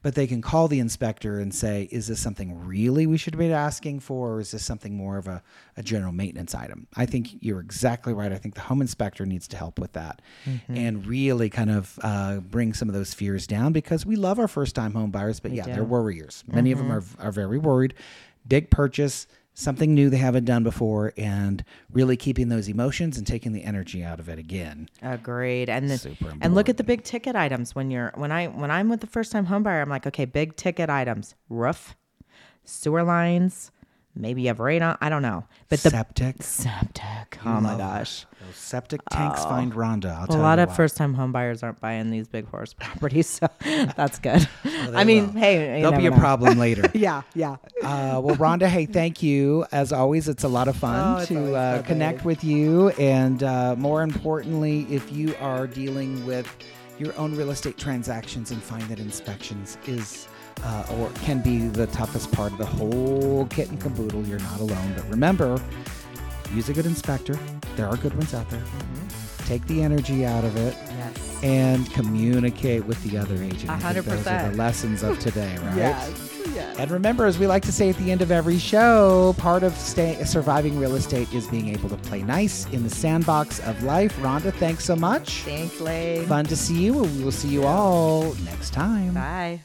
But 0.03 0.15
they 0.15 0.27
can 0.27 0.43
call 0.43 0.69
the 0.69 0.79
inspector 0.81 1.41
and 1.41 1.55
say, 1.55 1.89
is 1.91 2.09
this 2.09 2.21
something 2.21 2.67
really 2.67 3.07
we 3.07 3.17
should 3.17 3.39
be 3.39 3.51
asking 3.53 4.01
for, 4.01 4.35
or 4.35 4.41
is 4.41 4.51
this 4.51 4.65
something 4.65 4.95
more 4.95 5.17
of 5.17 5.27
a, 5.29 5.43
a 5.77 5.83
general 5.83 6.13
maintenance 6.13 6.55
item? 6.55 6.87
I 6.95 7.07
think 7.07 7.29
you're 7.41 7.61
exactly 7.61 8.13
right. 8.13 8.33
I 8.33 8.37
think 8.37 8.55
the 8.55 8.61
home 8.61 8.83
inspector 8.83 9.25
needs 9.25 9.49
to 9.49 9.57
help 9.57 9.79
with 9.79 9.95
that 9.95 10.21
and 10.69 11.07
really 11.07 11.49
kind 11.51 11.71
of 11.71 11.99
uh, 12.03 12.37
bring 12.41 12.75
some 12.75 12.89
of 12.89 12.95
those 12.95 13.15
fears 13.15 13.47
down 13.47 13.73
because 13.73 14.05
we 14.05 14.17
love 14.17 14.39
our 14.39 14.49
first 14.49 14.75
time 14.75 14.93
home 14.93 15.11
buyers, 15.11 15.41
but 15.41 15.53
yeah, 15.53 15.65
do. 15.65 15.73
they're 15.73 15.85
worriers. 15.85 16.45
Many 16.47 16.71
of 16.71 16.79
them 16.79 16.93
are, 16.93 17.03
are 17.19 17.33
very 17.33 17.59
worried. 17.59 17.95
Big 18.47 18.71
purchase, 18.71 19.27
something 19.55 19.95
new 19.95 20.11
they 20.11 20.17
haven't 20.17 20.45
done 20.45 20.63
before, 20.63 21.13
and 21.17 21.65
really 21.93 22.17
keeping 22.17 22.49
those 22.49 22.69
emotions 22.69 23.19
and 23.19 23.27
taking 23.27 23.53
the 23.53 23.65
energy 23.65 24.03
out 24.03 24.19
of 24.21 24.29
it 24.29 24.39
again. 24.39 24.89
Agreed. 25.03 25.69
And 25.69 25.91
the, 25.91 25.99
Super 25.99 26.33
and 26.41 26.55
look 26.55 26.69
at 26.69 26.77
the 26.77 26.85
big 26.85 27.05
ticket 27.05 27.37
items 27.37 27.75
when 27.75 27.91
you're 27.91 28.13
when 28.15 28.33
I 28.33 28.47
when 28.47 28.71
I'm 28.71 28.89
with 28.89 29.01
the 29.01 29.07
first 29.07 29.33
time 29.33 29.47
home 29.47 29.63
buyer, 29.63 29.83
I'm 29.83 29.91
like, 29.91 30.07
okay, 30.07 30.25
big 30.25 30.57
ticket 30.57 30.91
items. 30.91 31.35
Roof, 31.49 31.95
sewer 32.65 33.03
lines, 33.03 33.71
maybe 34.15 34.43
you 34.43 34.49
have 34.49 34.59
radon, 34.59 34.97
I 35.01 35.09
don't 35.09 35.23
know. 35.23 35.47
But 35.69 35.81
the 35.83 35.91
Septic. 35.91 36.43
septic. 36.43 37.20
Heck. 37.33 37.47
Oh 37.47 37.61
my 37.61 37.71
love 37.71 37.79
gosh. 37.79 38.27
Those 38.45 38.57
septic 38.57 39.01
tanks 39.11 39.43
find 39.45 39.75
Ronda. 39.75 40.09
I'll 40.09 40.19
Well, 40.21 40.27
tell 40.29 40.41
a 40.41 40.43
lot 40.43 40.59
you 40.59 40.63
of 40.65 40.69
what. 40.71 40.77
first 40.77 40.97
time 40.97 41.15
home 41.15 41.31
buyers 41.33 41.63
aren't 41.63 41.81
buying 41.81 42.11
these 42.11 42.27
big 42.29 42.47
horse 42.49 42.73
properties, 42.79 43.29
so 43.29 43.49
that's 43.97 44.19
good. 44.19 44.49
I 44.95 45.05
mean, 45.05 45.33
will. 45.35 45.41
hey, 45.41 45.77
you 45.79 45.83
There'll 45.85 45.99
be 46.01 46.07
a 46.07 46.11
know. 46.11 46.17
problem 46.19 46.59
later. 46.67 46.91
Yeah, 46.95 47.23
yeah. 47.35 47.57
Uh, 47.83 48.21
well, 48.23 48.35
Ronda, 48.37 48.69
hey, 48.69 48.87
thank 48.87 49.23
you. 49.23 49.65
As 49.73 49.93
always, 49.93 50.29
it's 50.29 50.45
a 50.45 50.49
lot 50.49 50.69
of 50.69 50.77
Oh, 50.77 50.81
fun 50.81 51.21
it's 51.23 51.31
always 51.31 51.49
to 51.51 51.55
uh, 51.55 51.75
fun, 51.77 51.85
connect 51.85 52.25
with 52.25 52.43
you. 52.43 52.89
And 52.91 53.43
uh, 53.43 53.77
more 53.77 54.03
importantly, 54.03 54.87
if 54.91 55.13
you 55.13 55.35
are 55.41 55.67
dealing 55.67 56.25
with 56.27 56.49
your 56.99 57.17
own 57.19 57.35
real 57.37 57.51
estate 57.51 57.79
transactions 57.79 58.51
and 58.51 58.63
find 58.63 58.83
that 58.85 58.99
inspections 58.99 59.79
is 59.87 60.29
uh, 60.63 60.85
or 60.99 61.09
can 61.23 61.41
be 61.41 61.61
the 61.69 61.87
toughest 61.89 62.31
part 62.33 62.53
of 62.53 62.59
the 62.59 62.67
whole 62.67 63.47
kit 63.47 63.71
and 63.71 63.81
caboodle, 63.81 64.23
you're 64.27 64.39
not 64.41 64.61
alone. 64.61 64.93
But 64.95 65.09
remember, 65.09 65.59
use 66.55 66.69
a 66.69 66.73
good 66.73 66.87
inspector. 66.87 67.39
There 67.77 67.87
are 67.89 67.97
good 67.97 68.15
ones 68.15 68.35
out 68.35 68.49
there. 68.51 68.61
Mm-hmm. 68.61 69.47
Take 69.47 69.67
the 69.67 69.83
energy 69.83 70.25
out 70.25 70.45
of 70.45 70.57
it 70.57 70.77
Yes. 70.97 71.43
and 71.43 71.91
communicate 71.93 72.85
with 72.87 73.03
the 73.05 73.19
other 73.19 73.35
agent. 73.43 73.69
I 73.71 73.75
A 73.75 73.79
think 73.79 73.83
hundred 73.83 74.05
Those 74.05 74.27
are 74.27 74.51
the 74.51 74.57
lessons 74.57 75.03
of 75.03 75.19
today, 75.19 75.57
right? 75.63 75.77
Yes. 75.77 76.27
Yes. 76.55 76.79
And 76.79 76.91
remember, 76.91 77.27
as 77.27 77.39
we 77.39 77.47
like 77.47 77.63
to 77.65 77.73
say 77.73 77.91
at 77.91 77.97
the 77.97 78.11
end 78.13 78.23
of 78.23 78.31
every 78.31 78.59
show, 78.59 79.35
part 79.39 79.63
of 79.63 79.75
stay, 79.77 80.23
surviving 80.25 80.79
real 80.79 80.95
estate 80.95 81.33
is 81.33 81.47
being 81.49 81.69
able 81.69 81.89
to 81.89 81.97
play 81.97 82.23
nice 82.23 82.67
in 82.73 82.83
the 82.83 82.91
sandbox 82.91 83.61
of 83.61 83.83
life. 83.83 84.17
Ronda, 84.23 84.51
thanks 84.53 84.85
so 84.85 84.95
much. 84.97 85.43
Thanks, 85.43 85.81
Lane. 85.81 86.27
Fun 86.27 86.45
to 86.47 86.57
see 86.57 86.83
you. 86.85 86.95
We 86.95 87.25
will 87.25 87.33
see 87.33 87.49
you 87.49 87.65
all 87.65 88.35
next 88.45 88.73
time. 88.73 89.15
Bye. 89.15 89.61